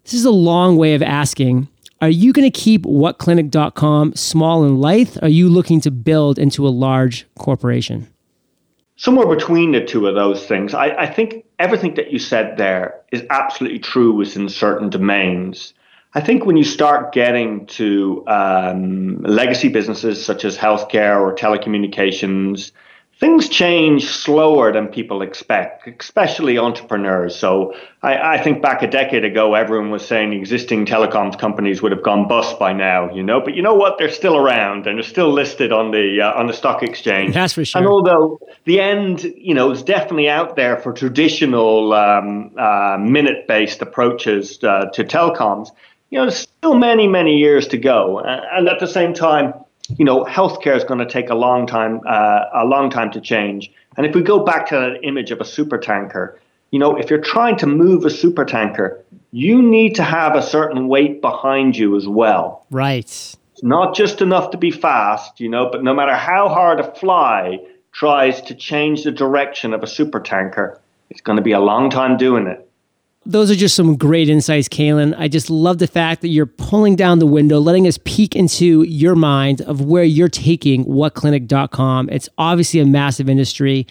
This 0.04 0.14
is 0.14 0.26
a 0.26 0.32
long 0.32 0.78
way 0.78 0.94
of 0.94 1.02
asking 1.02 1.68
are 2.02 2.10
you 2.10 2.32
going 2.34 2.50
to 2.50 2.60
keep 2.60 2.84
whatclinic.com 2.84 4.16
small 4.16 4.64
and 4.64 4.80
lithe? 4.80 5.18
Are 5.22 5.30
you 5.30 5.50
looking 5.50 5.82
to 5.82 5.92
build 5.92 6.38
into 6.38 6.68
a 6.68 6.70
large 6.70 7.26
corporation? 7.38 8.08
Somewhere 8.96 9.28
between 9.28 9.72
the 9.72 9.84
two 9.84 10.08
of 10.08 10.16
those 10.16 10.46
things. 10.46 10.74
I, 10.74 10.90
I 10.90 11.06
think 11.08 11.46
everything 11.60 11.96
that 11.96 12.12
you 12.12 12.20
said 12.20 12.58
there 12.58 13.00
is 13.12 13.24
absolutely 13.30 13.80
true 13.80 14.14
within 14.14 14.50
certain 14.50 14.90
domains. 14.90 15.74
I 16.14 16.22
think 16.22 16.46
when 16.46 16.58
you 16.58 16.64
start 16.64 17.14
getting 17.14 17.66
to 17.68 18.24
um, 18.28 19.22
legacy 19.22 19.70
businesses 19.70 20.24
such 20.24 20.46
as 20.46 20.58
healthcare 20.58 21.20
or 21.20 21.36
telecommunications, 21.36 22.72
things 23.20 23.50
change 23.50 24.06
slower 24.06 24.72
than 24.72 24.88
people 24.88 25.22
expect, 25.24 25.88
especially 25.88 26.58
entrepreneurs. 26.60 27.36
So 27.36 27.74
I, 28.04 28.36
I, 28.36 28.44
think 28.44 28.62
back 28.62 28.84
a 28.84 28.88
decade 28.88 29.26
ago, 29.26 29.56
everyone 29.56 29.90
was 29.90 30.08
saying 30.08 30.34
existing 30.34 30.86
telecoms 30.86 31.38
companies 31.38 31.82
would 31.82 31.92
have 31.92 32.04
gone 32.04 32.28
bust 32.28 32.60
by 32.60 32.74
now, 32.74 33.12
you 33.12 33.24
know. 33.24 33.42
But 33.42 33.56
you 33.56 33.64
know 33.64 33.74
what? 33.74 33.98
They're 33.98 34.12
still 34.12 34.38
around 34.38 34.86
and 34.86 34.98
they're 34.98 35.04
still 35.04 35.32
listed 35.32 35.72
on 35.72 35.92
the 35.92 36.22
uh, 36.22 36.40
on 36.40 36.46
the 36.46 36.54
stock 36.54 36.84
exchange. 36.84 37.34
That's 37.34 37.54
for 37.54 37.66
sure. 37.66 37.80
And 37.80 37.88
although 37.88 38.40
the 38.66 38.80
end, 38.80 39.24
you 39.24 39.56
know, 39.56 39.72
is 39.72 39.82
definitely 39.82 40.30
out 40.30 40.56
there 40.56 40.78
for 40.78 40.94
traditional 40.94 41.94
um, 41.94 42.52
uh, 42.58 42.98
minute 43.00 43.48
based 43.48 43.82
approaches 43.82 44.64
uh, 44.64 44.86
to 44.94 45.04
telecoms, 45.04 45.70
you 46.12 46.20
know, 46.20 46.26
there's 46.26 46.38
still 46.38 46.76
many 46.76 47.08
many 47.08 47.38
years 47.38 47.68
to 47.70 47.78
go. 47.80 48.20
And 48.20 48.68
at 48.68 48.80
the 48.80 48.88
same 48.88 49.16
time 49.16 49.56
you 49.98 50.06
know, 50.06 50.24
healthcare 50.26 50.76
is 50.76 50.84
going 50.84 51.00
to 51.00 51.06
take 51.06 51.30
a 51.30 51.36
long 51.36 51.68
time, 51.68 52.02
uh, 52.08 52.46
a 52.54 52.66
long 52.66 52.90
time 52.90 53.12
to 53.12 53.22
change. 53.22 53.72
And 53.96 54.06
if 54.06 54.14
we 54.14 54.22
go 54.22 54.44
back 54.44 54.68
to 54.68 54.76
that 54.76 55.00
image 55.04 55.32
of 55.32 55.40
a 55.40 55.46
super 55.46 55.78
tanker, 55.78 56.40
you 56.72 56.80
know, 56.80 56.98
if 56.98 57.10
you're 57.10 57.22
trying 57.22 57.58
to 57.58 57.68
move 57.68 58.06
a 58.06 58.10
super 58.10 58.46
tanker, 58.46 59.04
you 59.32 59.62
need 59.62 59.96
to 59.96 60.04
have 60.04 60.36
a 60.36 60.42
certain 60.42 60.88
weight 60.88 61.22
behind 61.22 61.78
you 61.78 61.96
as 61.96 62.08
well. 62.08 62.66
Right. 62.70 63.06
It's 63.06 63.64
not 63.64 63.96
just 63.96 64.22
enough 64.22 64.52
to 64.52 64.58
be 64.58 64.72
fast, 64.72 65.40
you 65.40 65.50
know, 65.50 65.70
but 65.72 65.84
no 65.84 65.94
matter 65.94 66.16
how 66.16 66.50
hard 66.50 66.80
a 66.80 66.94
fly 66.96 67.60
tries 67.92 68.42
to 68.42 68.56
change 68.56 69.04
the 69.04 69.12
direction 69.12 69.74
of 69.74 69.82
a 69.82 69.88
super 69.88 70.20
tanker, 70.20 70.80
it's 71.10 71.22
going 71.22 71.38
to 71.38 71.42
be 71.42 71.54
a 71.54 71.60
long 71.60 71.90
time 71.90 72.18
doing 72.18 72.48
it 72.48 72.68
those 73.28 73.52
are 73.52 73.56
just 73.56 73.76
some 73.76 73.98
great 73.98 74.30
insights, 74.30 74.70
Caelen. 74.70 75.14
I 75.18 75.28
just 75.28 75.50
love 75.50 75.80
the 75.80 75.88
fact 75.88 76.22
that 76.22 76.30
you're 76.30 76.46
pulling 76.46 76.96
down 76.96 77.20
the 77.20 77.28
window, 77.28 77.60
letting 77.60 77.86
us 77.86 78.00
peek 78.06 78.38
into 78.38 78.84
your 78.84 79.16
mind 79.16 79.60
of 79.62 79.82
where 79.82 80.06
you're 80.06 80.30
taking 80.30 80.86
whatclinic.com. 80.86 82.08
It's 82.10 82.30
obviously 82.38 82.80
a 82.80 82.86
massive 82.86 83.28
industry, 83.28 83.86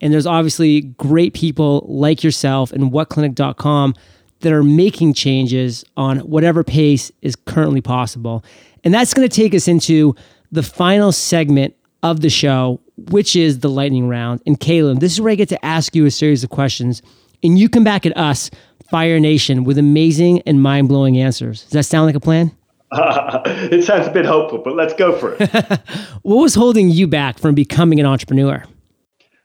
and 0.00 0.12
there's 0.12 0.26
obviously 0.26 0.80
great 0.80 1.34
people 1.34 1.86
like 1.88 2.24
yourself 2.24 2.72
and 2.72 2.90
whatclinic.com 2.90 3.94
that 4.40 4.52
are 4.52 4.64
making 4.64 5.14
changes 5.14 5.84
on 5.96 6.18
whatever 6.20 6.64
pace 6.64 7.12
is 7.22 7.36
currently 7.36 7.80
possible. 7.80 8.44
And 8.82 8.92
that's 8.92 9.14
going 9.14 9.28
to 9.28 9.34
take 9.34 9.54
us 9.54 9.68
into 9.68 10.16
the 10.50 10.64
final 10.64 11.12
segment 11.12 11.76
of 12.02 12.22
the 12.22 12.30
show, 12.30 12.80
which 12.96 13.36
is 13.36 13.60
the 13.60 13.70
lightning 13.70 14.08
round. 14.08 14.42
And 14.46 14.58
Caelen, 14.58 14.98
this 14.98 15.12
is 15.12 15.20
where 15.20 15.30
I 15.30 15.36
get 15.36 15.50
to 15.50 15.64
ask 15.64 15.94
you 15.94 16.06
a 16.06 16.10
series 16.10 16.42
of 16.42 16.50
questions, 16.50 17.02
and 17.42 17.56
you 17.56 17.68
come 17.68 17.84
back 17.84 18.04
at 18.04 18.16
us 18.16 18.50
Fire 18.90 19.20
Nation 19.20 19.64
with 19.64 19.78
amazing 19.78 20.42
and 20.42 20.62
mind 20.62 20.88
blowing 20.88 21.16
answers. 21.18 21.62
Does 21.62 21.72
that 21.72 21.84
sound 21.84 22.06
like 22.06 22.16
a 22.16 22.20
plan? 22.20 22.50
Uh, 22.90 23.40
it 23.46 23.84
sounds 23.84 24.08
a 24.08 24.10
bit 24.10 24.26
hopeful, 24.26 24.58
but 24.58 24.74
let's 24.74 24.94
go 24.94 25.16
for 25.16 25.36
it. 25.38 25.48
what 26.22 26.36
was 26.42 26.54
holding 26.54 26.90
you 26.90 27.06
back 27.06 27.38
from 27.38 27.54
becoming 27.54 28.00
an 28.00 28.06
entrepreneur? 28.06 28.64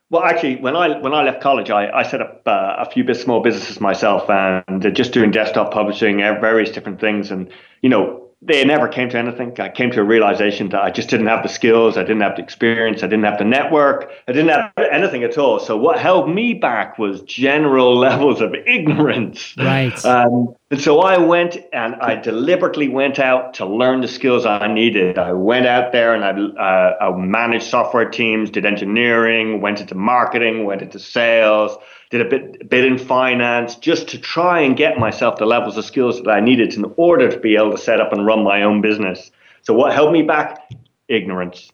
Well, 0.09 0.23
actually, 0.23 0.57
when 0.57 0.75
I 0.75 0.99
when 0.99 1.13
I 1.13 1.23
left 1.23 1.41
college, 1.41 1.69
I, 1.69 1.89
I 1.91 2.03
set 2.03 2.21
up 2.21 2.43
uh, 2.45 2.75
a 2.77 2.89
few 2.89 3.03
bit 3.03 3.17
small 3.17 3.41
businesses 3.41 3.81
myself, 3.81 4.29
and 4.29 4.95
just 4.95 5.11
doing 5.13 5.31
desktop 5.31 5.71
publishing, 5.71 6.19
various 6.19 6.69
different 6.69 6.99
things, 6.99 7.31
and 7.31 7.51
you 7.81 7.89
know, 7.89 8.24
they 8.47 8.63
never 8.63 8.87
came 8.87 9.09
to 9.09 9.17
anything. 9.17 9.59
I 9.59 9.69
came 9.69 9.91
to 9.91 10.01
a 10.01 10.03
realization 10.03 10.69
that 10.69 10.81
I 10.81 10.91
just 10.91 11.09
didn't 11.09 11.27
have 11.27 11.43
the 11.43 11.49
skills, 11.49 11.97
I 11.97 12.01
didn't 12.01 12.21
have 12.21 12.35
the 12.35 12.43
experience, 12.43 13.03
I 13.03 13.07
didn't 13.07 13.25
have 13.25 13.37
the 13.37 13.45
network, 13.45 14.11
I 14.27 14.31
didn't 14.31 14.49
have 14.49 14.71
anything 14.91 15.23
at 15.23 15.37
all. 15.37 15.59
So 15.59 15.75
what 15.77 15.99
held 15.99 16.29
me 16.29 16.53
back 16.53 16.97
was 16.97 17.21
general 17.21 17.95
levels 17.97 18.41
of 18.41 18.53
ignorance. 18.53 19.55
Right. 19.57 20.05
Um, 20.05 20.55
and 20.71 20.81
so 20.81 21.01
I 21.01 21.17
went 21.17 21.57
and 21.73 21.95
I 21.95 22.15
deliberately 22.15 22.89
went 22.89 23.19
out 23.19 23.53
to 23.55 23.65
learn 23.65 24.01
the 24.01 24.07
skills 24.07 24.45
I 24.45 24.71
needed. 24.71 25.17
I 25.17 25.33
went 25.33 25.67
out 25.67 25.91
there 25.91 26.15
and 26.15 26.23
I, 26.23 26.31
uh, 26.61 26.97
I 27.01 27.17
managed 27.17 27.65
software 27.65 28.09
teams, 28.09 28.49
did 28.49 28.65
engineering, 28.65 29.61
went 29.61 29.79
into 29.81 29.95
marketing, 29.95 30.65
went 30.65 30.81
into 30.81 30.99
sales 30.99 31.77
did 32.09 32.21
a 32.21 32.29
bit, 32.29 32.61
a 32.61 32.65
bit 32.65 32.85
in 32.85 32.97
finance 32.97 33.75
just 33.75 34.07
to 34.09 34.19
try 34.19 34.59
and 34.61 34.77
get 34.77 34.97
myself 34.97 35.37
the 35.37 35.45
levels 35.45 35.77
of 35.77 35.85
skills 35.85 36.21
that 36.21 36.29
I 36.29 36.39
needed 36.39 36.73
in 36.73 36.85
order 36.97 37.29
to 37.29 37.39
be 37.39 37.55
able 37.55 37.71
to 37.71 37.77
set 37.77 37.99
up 37.99 38.13
and 38.13 38.25
run 38.25 38.43
my 38.43 38.61
own 38.63 38.81
business. 38.81 39.31
So, 39.63 39.73
what 39.73 39.93
held 39.93 40.13
me 40.13 40.21
back? 40.21 40.69
Ignorance. 41.07 41.71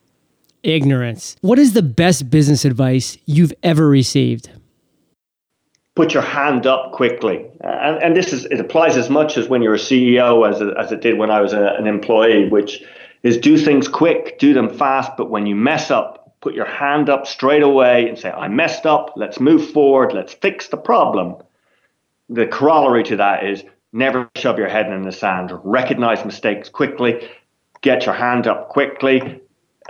Ignorance. 0.63 1.36
What 1.41 1.60
is 1.60 1.73
the 1.73 1.82
best 1.82 2.30
business 2.30 2.65
advice 2.65 3.17
you've 3.25 3.54
ever 3.63 3.88
received? 3.88 4.49
Put 6.01 6.15
your 6.15 6.23
hand 6.23 6.65
up 6.65 6.93
quickly. 6.93 7.45
Uh, 7.63 7.67
and, 7.67 8.03
and 8.03 8.15
this 8.15 8.33
is, 8.33 8.45
it 8.45 8.59
applies 8.59 8.97
as 8.97 9.07
much 9.07 9.37
as 9.37 9.47
when 9.47 9.61
you're 9.61 9.75
a 9.75 9.77
CEO 9.77 10.49
as, 10.49 10.59
as 10.59 10.91
it 10.91 10.99
did 10.99 11.15
when 11.19 11.29
I 11.29 11.41
was 11.41 11.53
a, 11.53 11.75
an 11.77 11.85
employee, 11.85 12.49
which 12.49 12.81
is 13.21 13.37
do 13.37 13.55
things 13.55 13.87
quick, 13.87 14.39
do 14.39 14.51
them 14.51 14.75
fast, 14.75 15.11
but 15.15 15.29
when 15.29 15.45
you 15.45 15.55
mess 15.55 15.91
up, 15.91 16.35
put 16.41 16.55
your 16.55 16.65
hand 16.65 17.07
up 17.07 17.27
straight 17.27 17.61
away 17.61 18.09
and 18.09 18.17
say, 18.17 18.31
I 18.31 18.47
messed 18.47 18.87
up, 18.87 19.13
let's 19.15 19.39
move 19.39 19.69
forward, 19.73 20.11
let's 20.11 20.33
fix 20.33 20.69
the 20.69 20.77
problem. 20.77 21.35
The 22.29 22.47
corollary 22.47 23.03
to 23.03 23.17
that 23.17 23.45
is 23.45 23.63
never 23.93 24.27
shove 24.35 24.57
your 24.57 24.69
head 24.69 24.91
in 24.91 25.03
the 25.03 25.11
sand, 25.11 25.51
recognize 25.63 26.25
mistakes 26.25 26.67
quickly, 26.67 27.29
get 27.81 28.07
your 28.07 28.15
hand 28.15 28.47
up 28.47 28.69
quickly. 28.69 29.39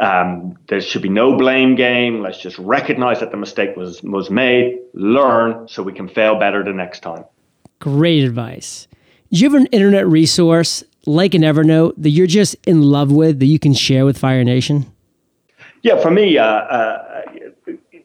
Um, 0.02 0.58
there 0.68 0.82
should 0.82 1.04
be 1.04 1.10
no 1.10 1.38
blame 1.38 1.76
game. 1.76 2.22
Let's 2.22 2.42
just 2.42 2.58
recognize 2.58 3.20
that 3.20 3.30
the 3.30 3.38
mistake 3.38 3.78
was, 3.78 4.02
was 4.02 4.32
made, 4.32 4.80
learn 4.94 5.68
so 5.68 5.84
we 5.84 5.94
can 5.94 6.10
fail 6.10 6.40
better 6.40 6.64
the 6.64 6.74
next 6.74 7.02
time. 7.02 7.24
Great 7.80 8.24
advice. 8.24 8.88
Do 9.32 9.40
you 9.40 9.50
have 9.50 9.62
an 9.62 9.68
internet 9.68 10.08
resource 10.08 10.84
like 11.06 11.36
an 11.36 11.44
Evernote 11.44 11.94
that 11.98 12.10
you're 12.10 12.28
just 12.28 12.56
in 12.66 12.82
love 12.82 13.12
with 13.12 13.40
that 13.40 13.46
you 13.46 13.60
can 13.60 13.74
share 13.74 14.04
with 14.04 14.18
Fire 14.18 14.44
Nation? 14.44 14.92
Yeah, 15.84 16.00
for 16.02 16.12
me, 16.12 16.38
uh, 16.38 16.46
uh, 16.46 17.22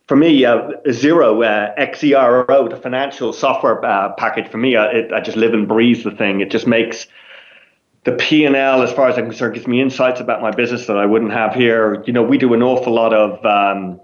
for 0.07 0.17
me, 0.17 0.45
uh, 0.45 0.71
Xero, 0.87 1.45
uh, 1.45 1.75
XERO, 1.81 2.71
the 2.71 2.77
financial 2.77 3.33
software 3.33 3.85
uh, 3.85 4.13
package, 4.15 4.49
for 4.49 4.59
me, 4.59 4.77
uh, 4.77 4.85
it, 4.87 5.13
I 5.13 5.21
just 5.21 5.37
live 5.37 5.53
and 5.53 5.67
breathe 5.67 6.05
the 6.05 6.11
thing. 6.11 6.41
It 6.41 6.51
just 6.51 6.67
makes 6.67 7.07
the 8.07 8.13
P&L, 8.13 8.83
as 8.83 8.93
far 8.93 9.09
as 9.09 9.19
I'm 9.19 9.27
concerned, 9.27 9.55
gives 9.55 9.67
me 9.67 9.83
insights 9.83 10.21
about 10.21 10.41
my 10.41 10.53
business 10.53 10.87
that 10.87 10.97
I 10.97 11.05
wouldn't 11.05 11.33
have 11.33 11.55
here. 11.55 12.05
You 12.07 12.13
know, 12.13 12.23
we 12.23 12.39
do 12.39 12.55
an 12.55 12.63
awful 12.63 12.95
lot 12.95 13.13
of 13.13 13.45
um, 13.45 14.01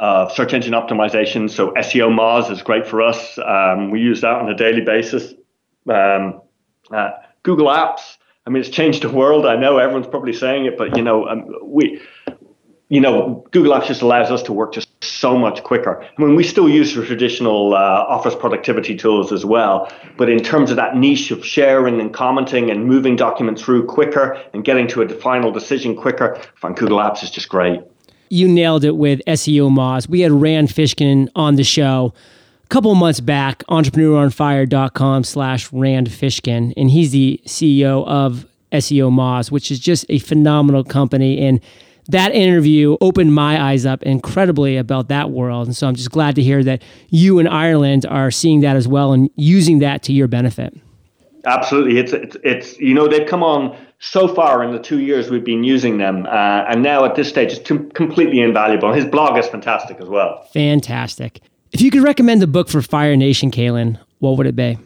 uh, 0.00 0.30
search 0.30 0.54
engine 0.54 0.72
optimization. 0.72 1.50
So 1.50 1.72
SEO 1.72 2.08
Moz 2.08 2.50
is 2.50 2.62
great 2.62 2.86
for 2.86 3.02
us. 3.02 3.38
Um, 3.38 3.90
we 3.90 4.00
use 4.00 4.22
that 4.22 4.32
on 4.32 4.48
a 4.48 4.54
daily 4.54 4.80
basis. 4.80 5.34
Um, 5.86 6.40
uh, 6.90 7.10
Google 7.42 7.66
Apps. 7.66 8.16
I 8.46 8.50
mean, 8.50 8.62
it's 8.62 8.70
changed 8.70 9.02
the 9.02 9.10
world. 9.10 9.44
I 9.44 9.56
know 9.56 9.76
everyone's 9.76 10.06
probably 10.06 10.32
saying 10.32 10.64
it, 10.64 10.78
but 10.78 10.96
you 10.96 11.02
know, 11.02 11.28
um, 11.28 11.46
we 11.62 12.00
you 12.88 13.00
know, 13.00 13.44
Google 13.50 13.72
Apps 13.72 13.88
just 13.88 14.00
allows 14.00 14.30
us 14.30 14.42
to 14.44 14.54
work 14.54 14.72
just 14.72 14.83
so 15.06 15.36
much 15.38 15.62
quicker. 15.62 16.02
I 16.02 16.22
mean, 16.22 16.34
we 16.34 16.44
still 16.44 16.68
use 16.68 16.94
the 16.94 17.04
traditional 17.04 17.74
uh, 17.74 17.78
Office 17.78 18.34
productivity 18.34 18.96
tools 18.96 19.32
as 19.32 19.44
well, 19.44 19.90
but 20.16 20.28
in 20.28 20.42
terms 20.42 20.70
of 20.70 20.76
that 20.76 20.96
niche 20.96 21.30
of 21.30 21.44
sharing 21.44 22.00
and 22.00 22.12
commenting 22.12 22.70
and 22.70 22.86
moving 22.86 23.16
documents 23.16 23.62
through 23.62 23.86
quicker 23.86 24.40
and 24.52 24.64
getting 24.64 24.86
to 24.88 25.02
a 25.02 25.08
final 25.08 25.50
decision 25.50 25.96
quicker, 25.96 26.40
Google 26.76 26.98
Apps 26.98 27.22
is 27.22 27.30
just 27.30 27.48
great. 27.48 27.80
You 28.30 28.48
nailed 28.48 28.84
it 28.84 28.96
with 28.96 29.20
SEO 29.26 29.70
Moz. 29.70 30.08
We 30.08 30.20
had 30.20 30.32
Rand 30.32 30.68
Fishkin 30.68 31.28
on 31.36 31.56
the 31.56 31.64
show 31.64 32.14
a 32.64 32.66
couple 32.68 32.94
months 32.94 33.20
back, 33.20 33.62
entrepreneuronfire.com 33.68 35.24
slash 35.24 35.72
Rand 35.72 36.08
Fishkin, 36.08 36.72
and 36.76 36.90
he's 36.90 37.12
the 37.12 37.40
CEO 37.46 38.06
of 38.06 38.46
SEO 38.72 39.10
Moz, 39.10 39.50
which 39.50 39.70
is 39.70 39.78
just 39.78 40.04
a 40.08 40.18
phenomenal 40.18 40.82
company. 40.82 41.46
And 41.46 41.60
that 42.08 42.34
interview 42.34 42.96
opened 43.00 43.34
my 43.34 43.62
eyes 43.62 43.86
up 43.86 44.02
incredibly 44.02 44.76
about 44.76 45.08
that 45.08 45.30
world. 45.30 45.66
And 45.66 45.76
so 45.76 45.86
I'm 45.86 45.94
just 45.94 46.10
glad 46.10 46.34
to 46.36 46.42
hear 46.42 46.62
that 46.64 46.82
you 47.08 47.38
in 47.38 47.46
Ireland 47.46 48.04
are 48.06 48.30
seeing 48.30 48.60
that 48.60 48.76
as 48.76 48.86
well 48.86 49.12
and 49.12 49.30
using 49.36 49.78
that 49.78 50.02
to 50.04 50.12
your 50.12 50.28
benefit. 50.28 50.74
Absolutely. 51.46 51.98
It's, 51.98 52.12
it's, 52.12 52.36
it's 52.42 52.78
you 52.78 52.94
know, 52.94 53.06
they've 53.06 53.28
come 53.28 53.42
on 53.42 53.76
so 53.98 54.28
far 54.28 54.62
in 54.62 54.72
the 54.72 54.78
two 54.78 55.00
years 55.00 55.30
we've 55.30 55.44
been 55.44 55.64
using 55.64 55.98
them. 55.98 56.26
Uh, 56.26 56.64
and 56.68 56.82
now 56.82 57.04
at 57.04 57.14
this 57.14 57.28
stage, 57.28 57.52
it's 57.52 57.68
t- 57.68 57.78
completely 57.94 58.40
invaluable. 58.40 58.92
His 58.92 59.04
blog 59.04 59.38
is 59.38 59.46
fantastic 59.46 60.00
as 60.00 60.08
well. 60.08 60.42
Fantastic. 60.52 61.40
If 61.72 61.80
you 61.80 61.90
could 61.90 62.02
recommend 62.02 62.42
a 62.42 62.46
book 62.46 62.68
for 62.68 62.80
Fire 62.82 63.16
Nation, 63.16 63.50
Caelen, 63.50 63.98
what 64.20 64.36
would 64.38 64.46
it 64.46 64.56
be? 64.56 64.78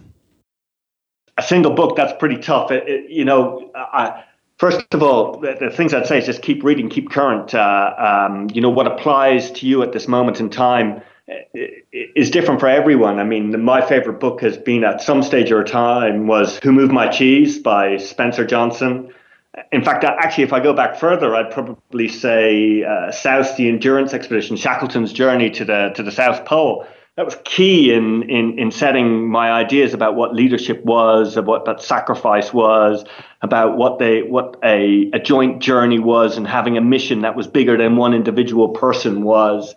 A 1.36 1.42
single 1.42 1.72
book, 1.72 1.96
that's 1.96 2.12
pretty 2.18 2.38
tough. 2.38 2.70
It, 2.70 2.88
it, 2.88 3.10
you 3.10 3.24
know, 3.24 3.70
I, 3.74 4.24
First 4.58 4.92
of 4.92 5.02
all, 5.04 5.38
the, 5.38 5.56
the, 5.58 5.70
things 5.70 5.94
I'd 5.94 6.06
say 6.08 6.18
is 6.18 6.26
just 6.26 6.42
keep 6.42 6.64
reading, 6.64 6.88
keep 6.88 7.10
current. 7.10 7.54
Uh, 7.54 7.94
um, 8.28 8.48
you 8.52 8.60
know, 8.60 8.70
what 8.70 8.88
applies 8.88 9.52
to 9.52 9.66
you 9.66 9.82
at 9.84 9.92
this 9.92 10.08
moment 10.08 10.40
in 10.40 10.50
time 10.50 11.00
is 11.92 12.30
different 12.30 12.58
for 12.58 12.68
everyone. 12.68 13.20
I 13.20 13.24
mean, 13.24 13.62
my 13.62 13.86
favorite 13.86 14.18
book 14.18 14.40
has 14.40 14.56
been 14.56 14.82
at 14.82 15.00
some 15.00 15.22
stage 15.22 15.52
or 15.52 15.62
time 15.62 16.26
was 16.26 16.58
Who 16.62 16.72
Moved 16.72 16.92
My 16.92 17.06
Cheese 17.06 17.58
by 17.58 17.98
Spencer 17.98 18.44
Johnson. 18.44 19.12
In 19.70 19.84
fact, 19.84 20.04
actually, 20.04 20.44
if 20.44 20.52
I 20.52 20.60
go 20.60 20.72
back 20.72 20.96
further, 20.96 21.36
I'd 21.36 21.52
probably 21.52 22.08
say 22.08 22.82
uh, 22.82 23.12
South, 23.12 23.56
the 23.56 23.68
Endurance 23.68 24.12
Expedition, 24.12 24.56
Shackleton's 24.56 25.12
journey 25.12 25.50
to 25.50 25.64
the 25.64 25.92
to 25.94 26.02
the 26.02 26.12
South 26.12 26.44
Pole 26.44 26.86
that 27.18 27.24
was 27.24 27.36
key 27.42 27.92
in, 27.92 28.30
in, 28.30 28.56
in 28.60 28.70
setting 28.70 29.28
my 29.28 29.50
ideas 29.50 29.92
about 29.92 30.14
what 30.14 30.36
leadership 30.36 30.84
was, 30.84 31.36
of 31.36 31.46
what 31.46 31.82
sacrifice 31.82 32.52
was, 32.54 33.04
about 33.42 33.76
what 33.76 33.98
they 33.98 34.22
what 34.22 34.56
a, 34.62 35.10
a 35.12 35.18
joint 35.18 35.60
journey 35.60 35.98
was, 35.98 36.36
and 36.36 36.46
having 36.46 36.76
a 36.76 36.80
mission 36.80 37.22
that 37.22 37.34
was 37.34 37.48
bigger 37.48 37.76
than 37.76 37.96
one 37.96 38.14
individual 38.14 38.68
person 38.68 39.24
was. 39.24 39.74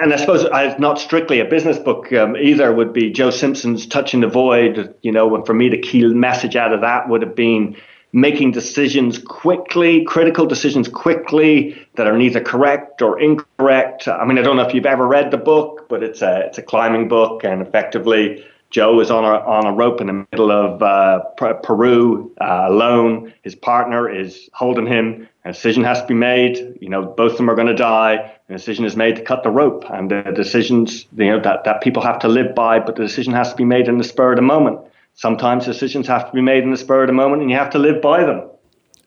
And 0.00 0.12
I 0.12 0.16
suppose 0.16 0.44
it's 0.44 0.80
not 0.80 0.98
strictly 0.98 1.38
a 1.38 1.44
business 1.44 1.78
book 1.78 2.12
um, 2.12 2.36
either. 2.36 2.72
Would 2.72 2.92
be 2.92 3.12
Joe 3.12 3.30
Simpson's 3.30 3.86
"Touching 3.86 4.20
the 4.20 4.26
Void." 4.26 4.92
You 5.02 5.12
know, 5.12 5.36
and 5.36 5.46
for 5.46 5.54
me, 5.54 5.68
the 5.68 5.78
key 5.78 6.04
message 6.06 6.56
out 6.56 6.72
of 6.72 6.80
that 6.80 7.08
would 7.08 7.22
have 7.22 7.36
been 7.36 7.76
making 8.16 8.50
decisions 8.50 9.18
quickly, 9.18 10.02
critical 10.04 10.46
decisions 10.46 10.88
quickly 10.88 11.76
that 11.96 12.06
are 12.06 12.16
neither 12.16 12.40
correct 12.40 13.02
or 13.02 13.20
incorrect. 13.20 14.08
I 14.08 14.24
mean, 14.24 14.38
I 14.38 14.42
don't 14.42 14.56
know 14.56 14.66
if 14.66 14.72
you've 14.72 14.86
ever 14.86 15.06
read 15.06 15.30
the 15.30 15.36
book, 15.36 15.86
but 15.90 16.02
it's 16.02 16.22
a 16.22 16.46
it's 16.46 16.56
a 16.56 16.62
climbing 16.62 17.08
book, 17.08 17.44
and 17.44 17.60
effectively, 17.60 18.42
Joe 18.70 19.00
is 19.00 19.10
on 19.10 19.24
a 19.24 19.36
on 19.40 19.66
a 19.66 19.72
rope 19.72 20.00
in 20.00 20.06
the 20.06 20.26
middle 20.32 20.50
of 20.50 20.82
uh, 20.82 21.24
Peru 21.62 22.32
uh, 22.40 22.64
alone. 22.68 23.34
His 23.42 23.54
partner 23.54 24.08
is 24.08 24.48
holding 24.54 24.86
him. 24.86 25.28
A 25.44 25.52
decision 25.52 25.84
has 25.84 26.00
to 26.00 26.06
be 26.06 26.14
made. 26.14 26.78
You 26.80 26.88
know, 26.88 27.02
both 27.04 27.32
of 27.32 27.36
them 27.36 27.50
are 27.50 27.54
going 27.54 27.66
to 27.68 27.74
die. 27.74 28.32
A 28.48 28.52
decision 28.52 28.86
is 28.86 28.96
made 28.96 29.16
to 29.16 29.22
cut 29.22 29.42
the 29.42 29.50
rope, 29.50 29.84
and 29.90 30.10
the 30.10 30.22
decisions 30.34 31.04
you 31.18 31.26
know 31.26 31.40
that 31.40 31.64
that 31.64 31.82
people 31.82 32.02
have 32.02 32.20
to 32.20 32.28
live 32.28 32.54
by. 32.54 32.80
But 32.80 32.96
the 32.96 33.02
decision 33.02 33.34
has 33.34 33.50
to 33.50 33.56
be 33.56 33.66
made 33.66 33.88
in 33.88 33.98
the 33.98 34.04
spur 34.04 34.32
of 34.32 34.36
the 34.36 34.42
moment. 34.42 34.80
Sometimes 35.16 35.64
decisions 35.64 36.06
have 36.06 36.26
to 36.26 36.32
be 36.32 36.40
made 36.40 36.62
in 36.62 36.70
the 36.70 36.76
spur 36.76 37.02
of 37.02 37.06
the 37.08 37.12
moment, 37.12 37.42
and 37.42 37.50
you 37.50 37.56
have 37.56 37.70
to 37.70 37.78
live 37.78 38.00
by 38.00 38.24
them. 38.24 38.48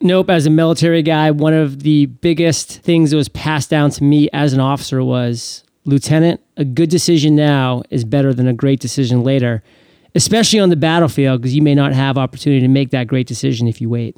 Nope. 0.02 0.30
As 0.30 0.46
a 0.46 0.50
military 0.50 1.02
guy, 1.04 1.32
one 1.32 1.54
of 1.54 1.84
the 1.84 2.08
biggest 2.08 2.80
things 2.80 3.12
that 3.12 3.18
was 3.18 3.30
passed 3.30 3.70
down 3.70 3.92
to 3.92 4.04
me 4.04 4.30
as 4.34 4.54
an 4.54 4.60
officer 4.60 5.04
was 5.04 5.64
Lieutenant, 5.86 6.42
a 6.58 6.66
good 6.66 6.90
decision 6.90 7.36
now 7.36 7.84
is 7.90 8.04
better 8.04 8.34
than 8.34 8.48
a 8.48 8.54
great 8.54 8.80
decision 8.80 9.24
later, 9.24 9.64
especially 10.16 10.60
on 10.60 10.70
the 10.70 10.76
battlefield, 10.76 11.42
because 11.42 11.56
you 11.56 11.62
may 11.62 11.76
not 11.76 11.94
have 11.94 12.18
opportunity 12.18 12.62
to 12.62 12.68
make 12.68 12.92
that 12.92 13.08
great 13.08 13.28
decision 13.28 13.68
if 13.68 13.80
you 13.80 13.90
wait. 13.90 14.18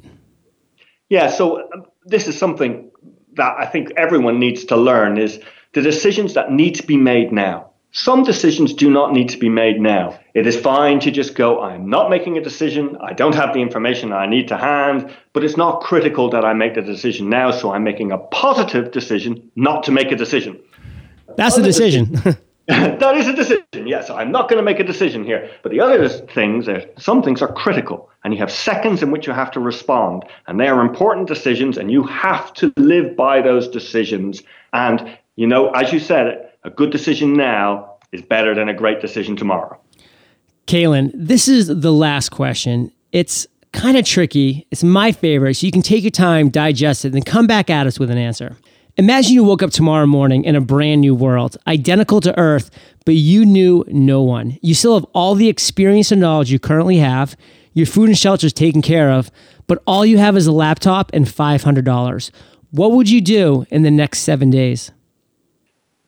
Yeah. 1.08 1.30
So, 1.30 1.62
um, 1.72 1.84
this 2.06 2.26
is 2.26 2.38
something 2.38 2.90
that 3.34 3.54
I 3.58 3.66
think 3.66 3.92
everyone 3.96 4.38
needs 4.38 4.64
to 4.66 4.76
learn 4.76 5.18
is 5.18 5.40
the 5.72 5.82
decisions 5.82 6.34
that 6.34 6.50
need 6.50 6.74
to 6.76 6.86
be 6.86 6.96
made 6.96 7.32
now 7.32 7.72
some 7.92 8.24
decisions 8.24 8.72
do 8.72 8.90
not 8.90 9.12
need 9.12 9.28
to 9.28 9.38
be 9.38 9.48
made 9.48 9.80
now. 9.80 10.18
It 10.34 10.46
is 10.46 10.58
fine 10.58 10.98
to 11.00 11.10
just 11.10 11.34
go, 11.34 11.60
I'm 11.60 11.88
not 11.90 12.08
making 12.08 12.38
a 12.38 12.40
decision. 12.40 12.96
I 13.02 13.12
don't 13.12 13.34
have 13.34 13.52
the 13.52 13.60
information 13.60 14.12
I 14.12 14.26
need 14.26 14.48
to 14.48 14.56
hand, 14.56 15.14
but 15.34 15.44
it's 15.44 15.58
not 15.58 15.82
critical 15.82 16.30
that 16.30 16.44
I 16.44 16.54
make 16.54 16.74
the 16.74 16.82
decision 16.82 17.28
now. 17.28 17.50
So 17.50 17.72
I'm 17.72 17.84
making 17.84 18.12
a 18.12 18.18
positive 18.18 18.92
decision 18.92 19.50
not 19.56 19.82
to 19.84 19.90
make 19.90 20.10
a 20.10 20.16
decision. 20.16 20.58
That's 21.36 21.58
a 21.58 21.62
decision. 21.62 22.12
that 22.66 23.16
is 23.16 23.28
a 23.28 23.34
decision. 23.34 23.86
Yes, 23.86 24.08
I'm 24.08 24.30
not 24.30 24.48
going 24.48 24.58
to 24.58 24.62
make 24.62 24.80
a 24.80 24.84
decision 24.84 25.24
here. 25.24 25.50
But 25.62 25.72
the 25.72 25.80
other 25.80 26.08
things 26.08 26.68
are 26.68 26.82
some 26.96 27.22
things 27.22 27.42
are 27.42 27.52
critical, 27.52 28.08
and 28.24 28.32
you 28.32 28.40
have 28.40 28.52
seconds 28.52 29.02
in 29.02 29.10
which 29.10 29.26
you 29.26 29.32
have 29.32 29.50
to 29.52 29.60
respond, 29.60 30.24
and 30.46 30.60
they 30.60 30.68
are 30.68 30.80
important 30.80 31.28
decisions, 31.28 31.76
and 31.76 31.90
you 31.90 32.04
have 32.04 32.54
to 32.54 32.72
live 32.76 33.16
by 33.16 33.42
those 33.42 33.68
decisions. 33.68 34.42
And 34.72 35.18
you 35.36 35.46
know, 35.46 35.70
as 35.70 35.92
you 35.92 35.98
said, 35.98 36.50
a 36.62 36.70
good 36.70 36.90
decision 36.90 37.34
now 37.34 37.96
is 38.12 38.22
better 38.22 38.54
than 38.54 38.68
a 38.68 38.74
great 38.74 39.00
decision 39.00 39.36
tomorrow. 39.36 39.81
Caelen, 40.72 41.10
this 41.12 41.48
is 41.48 41.66
the 41.66 41.92
last 41.92 42.30
question. 42.30 42.90
It's 43.12 43.46
kind 43.74 43.98
of 43.98 44.06
tricky. 44.06 44.66
It's 44.70 44.82
my 44.82 45.12
favorite, 45.12 45.52
so 45.52 45.66
you 45.66 45.70
can 45.70 45.82
take 45.82 46.02
your 46.02 46.10
time, 46.10 46.48
digest 46.48 47.04
it, 47.04 47.08
and 47.08 47.16
then 47.16 47.24
come 47.24 47.46
back 47.46 47.68
at 47.68 47.86
us 47.86 47.98
with 47.98 48.10
an 48.10 48.16
answer. 48.16 48.56
Imagine 48.96 49.34
you 49.34 49.44
woke 49.44 49.62
up 49.62 49.70
tomorrow 49.70 50.06
morning 50.06 50.44
in 50.44 50.56
a 50.56 50.62
brand 50.62 51.02
new 51.02 51.14
world, 51.14 51.58
identical 51.66 52.22
to 52.22 52.38
Earth, 52.38 52.70
but 53.04 53.16
you 53.16 53.44
knew 53.44 53.84
no 53.88 54.22
one. 54.22 54.56
You 54.62 54.72
still 54.72 54.94
have 54.94 55.04
all 55.12 55.34
the 55.34 55.50
experience 55.50 56.10
and 56.10 56.22
knowledge 56.22 56.50
you 56.50 56.58
currently 56.58 56.96
have. 56.96 57.36
Your 57.74 57.84
food 57.84 58.08
and 58.08 58.16
shelter 58.16 58.46
is 58.46 58.54
taken 58.54 58.80
care 58.80 59.10
of, 59.10 59.30
but 59.66 59.82
all 59.86 60.06
you 60.06 60.16
have 60.16 60.38
is 60.38 60.46
a 60.46 60.52
laptop 60.52 61.10
and 61.12 61.26
$500. 61.26 62.30
What 62.70 62.92
would 62.92 63.10
you 63.10 63.20
do 63.20 63.66
in 63.68 63.82
the 63.82 63.90
next 63.90 64.20
seven 64.20 64.48
days? 64.48 64.90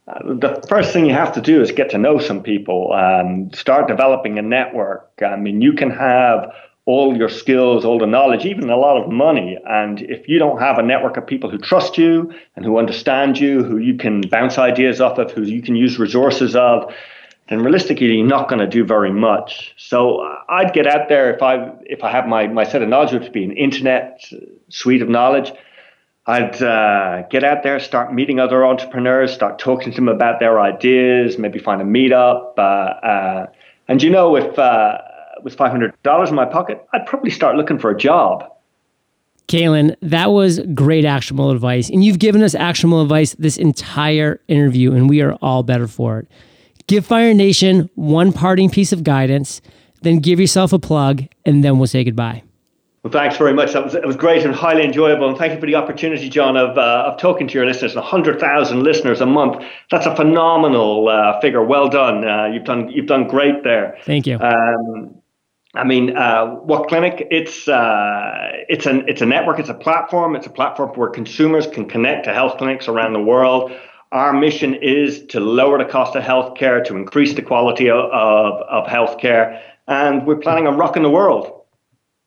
Uh, 0.07 0.35
the 0.35 0.63
first 0.69 0.93
thing 0.93 1.07
you 1.07 1.15
have 1.15 1.33
to 1.33 1.41
do 1.41 1.63
is 1.63 1.73
get 1.73 1.91
to 1.91 1.99
know 1.99 2.19
some 2.19 2.43
people, 2.43 2.93
um, 2.93 3.51
start 3.55 3.89
developing 3.89 4.39
a 4.39 4.43
network. 4.43 5.11
I 5.25 5.37
mean, 5.37 5.63
you 5.63 5.73
can 5.73 5.91
have 5.91 6.53
all 6.87 7.17
your 7.17 7.31
skills, 7.31 7.87
all 7.87 7.99
the 7.99 8.07
knowledge, 8.07 8.45
even 8.45 8.69
a 8.69 8.77
lot 8.77 9.03
of 9.03 9.11
money. 9.11 9.59
And 9.67 10.03
if 10.03 10.29
you 10.29 10.39
don't 10.39 10.61
have 10.61 10.79
a 10.79 10.83
network 10.83 11.17
of 11.17 11.27
people 11.27 11.49
who 11.49 11.57
trust 11.57 11.97
you 11.97 12.35
and 12.55 12.65
who 12.65 12.79
understand 12.79 13.39
you, 13.39 13.65
who 13.65 13.79
you 13.79 13.97
can 13.97 14.21
bounce 14.21 14.59
ideas 14.59 15.01
off 15.01 15.17
of, 15.17 15.31
who 15.31 15.43
you 15.43 15.63
can 15.63 15.77
use 15.77 15.99
resources 15.99 16.55
of, 16.55 16.93
then 17.49 17.61
realistically 17.61 18.07
you're 18.15 18.27
not 18.27 18.49
going 18.49 18.59
to 18.59 18.67
do 18.67 18.85
very 18.85 19.11
much. 19.11 19.75
So 19.79 20.19
uh, 20.19 20.37
I'd 20.51 20.75
get 20.75 20.87
out 20.87 21.09
there 21.09 21.35
if 21.35 21.43
I 21.43 21.73
if 21.83 22.03
I 22.03 22.11
have 22.11 22.27
my 22.27 22.47
my 22.47 22.65
set 22.65 22.83
of 22.83 22.89
knowledge, 22.89 23.13
which 23.13 23.23
would 23.23 23.33
be 23.33 23.45
an 23.45 23.53
internet 23.53 24.23
suite 24.69 25.03
of 25.03 25.09
knowledge. 25.09 25.53
I'd 26.27 26.63
uh, 26.63 27.23
get 27.29 27.45
out 27.45 27.63
there, 27.63 27.79
start 27.79 28.15
meeting 28.15 28.41
other 28.41 28.65
entrepreneurs, 28.65 29.33
start 29.33 29.59
talking 29.59 29.93
to 29.93 29.97
them 29.97 30.09
about 30.09 30.41
their 30.41 30.59
ideas, 30.59 31.37
maybe 31.37 31.59
find 31.59 31.83
a 31.83 31.85
meetup. 31.85 32.55
Uh, 32.57 32.61
uh, 32.63 33.47
and 33.89 34.03
you 34.03 34.09
know, 34.09 34.35
if 34.35 34.59
uh, 34.59 34.99
with 35.43 35.55
five 35.55 35.71
hundred 35.71 35.95
dollars 36.03 36.31
in 36.31 36.35
my 36.35 36.47
pocket, 36.47 36.87
I'd 36.95 37.05
probably 37.07 37.31
start 37.31 37.57
looking 37.57 37.79
for 37.79 37.91
a 37.91 37.97
job. 37.97 38.51
Caelen, 39.49 39.95
that 40.01 40.33
was 40.33 40.61
great 40.73 41.05
actionable 41.05 41.51
advice, 41.51 41.91
and 41.91 42.03
you've 42.03 42.19
given 42.19 42.43
us 42.43 42.55
actionable 42.55 43.03
advice 43.03 43.35
this 43.35 43.59
entire 43.59 44.41
interview, 44.49 44.93
and 44.95 45.11
we 45.11 45.21
are 45.21 45.35
all 45.43 45.63
better 45.63 45.87
for 45.87 46.21
it. 46.21 46.29
Give 46.87 47.05
Fire 47.05 47.35
Nation 47.35 47.91
one 47.95 48.33
parting 48.33 48.71
piece 48.71 48.93
of 48.93 49.05
guidance, 49.05 49.61
then 50.01 50.21
give 50.21 50.41
yourself 50.41 50.73
a 50.73 50.79
plug, 50.79 51.25
and 51.45 51.63
then 51.63 51.79
we'll 51.79 51.87
say 51.87 52.03
goodbye. 52.05 52.43
Well, 53.05 53.13
thanks 53.13 53.37
very 53.37 53.53
much. 53.53 53.75
That 53.75 53.85
was 53.85 53.95
it 53.95 54.07
was 54.07 54.17
great 54.17 54.47
and 54.47 54.55
highly 54.55 54.83
enjoyable. 54.83 55.29
And 55.29 55.37
thank 55.37 55.53
you 55.53 55.61
for 55.61 55.67
the 55.67 55.75
opportunity, 55.75 56.31
John, 56.31 56.57
of 56.57 56.79
uh, 56.79 57.05
of 57.07 57.19
talking 57.19 57.47
to 57.47 57.53
your 57.53 57.67
listeners. 57.67 57.95
hundred 57.95 58.41
thousand 58.41 58.83
listeners 58.83 59.21
a 59.21 59.27
month. 59.27 59.63
That's 59.91 60.07
a 60.07 60.17
phenomenal 60.17 61.09
uh, 61.11 61.39
figure. 61.41 61.63
Well 61.63 61.91
done. 61.91 62.27
Uh, 62.27 62.47
you've 62.47 62.65
done 62.65 62.89
you've 62.89 63.07
done 63.07 63.29
great 63.29 63.63
there. 63.63 63.99
Thank 64.07 64.27
you. 64.27 64.39
Um, 64.39 65.21
I 65.75 65.85
mean, 65.85 66.17
uh, 66.17 66.47
what 66.47 66.89
clinic? 66.89 67.29
It's 67.31 67.69
uh, 67.69 68.49
it's 68.71 68.87
an 68.87 69.07
it's 69.07 69.21
a 69.21 69.27
network. 69.27 69.59
It's 69.59 69.69
a 69.69 69.75
platform. 69.75 70.35
It's 70.35 70.47
a 70.47 70.51
platform 70.51 70.89
where 70.95 71.11
consumers 71.11 71.67
can 71.67 71.87
connect 71.87 72.25
to 72.25 72.33
health 72.33 72.57
clinics 72.57 72.89
around 72.89 73.13
the 73.13 73.21
world. 73.21 73.71
Our 74.13 74.33
mission 74.33 74.77
is 74.77 75.27
to 75.27 75.41
lower 75.41 75.77
the 75.77 75.85
cost 75.85 76.17
of 76.17 76.23
healthcare, 76.23 76.83
to 76.85 76.97
increase 76.97 77.35
the 77.35 77.43
quality 77.43 77.91
of, 77.91 77.99
of, 77.99 78.63
of 78.63 78.87
healthcare, 78.87 79.61
and 79.89 80.27
we're 80.27 80.37
planning 80.37 80.67
on 80.67 80.79
rocking 80.79 81.03
the 81.03 81.11
world. 81.11 81.64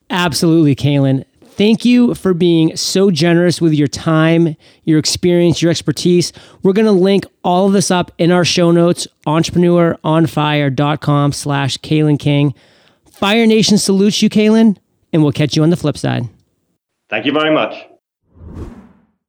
Absolutely, 0.09 0.75
Caelen. 0.75 1.25
Thank 1.57 1.83
you 1.85 2.13
for 2.13 2.35
being 2.35 2.77
so 2.77 3.09
generous 3.09 3.59
with 3.59 3.73
your 3.73 3.87
time, 3.87 4.55
your 4.83 4.99
experience, 4.99 5.59
your 5.59 5.71
expertise. 5.71 6.31
We're 6.61 6.73
going 6.73 6.85
to 6.85 6.91
link 6.91 7.25
all 7.43 7.65
of 7.65 7.73
this 7.73 7.89
up 7.89 8.11
in 8.19 8.31
our 8.31 8.45
show 8.45 8.71
notes, 8.71 9.07
entrepreneuronfire.com 9.25 11.31
slash 11.31 11.79
Caelen 11.79 12.19
King. 12.19 12.53
Fire 13.09 13.47
Nation 13.47 13.79
salutes 13.79 14.21
you, 14.21 14.29
Caelen, 14.29 14.77
and 15.11 15.23
we'll 15.23 15.31
catch 15.31 15.55
you 15.55 15.63
on 15.63 15.71
the 15.71 15.77
flip 15.77 15.97
side. 15.97 16.29
Thank 17.09 17.25
you 17.25 17.31
very 17.31 17.51
much. 17.51 17.73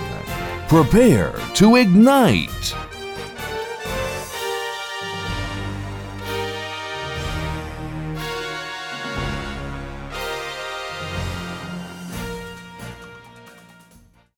Prepare 0.67 1.33
to 1.55 1.77
ignite. 1.77 2.90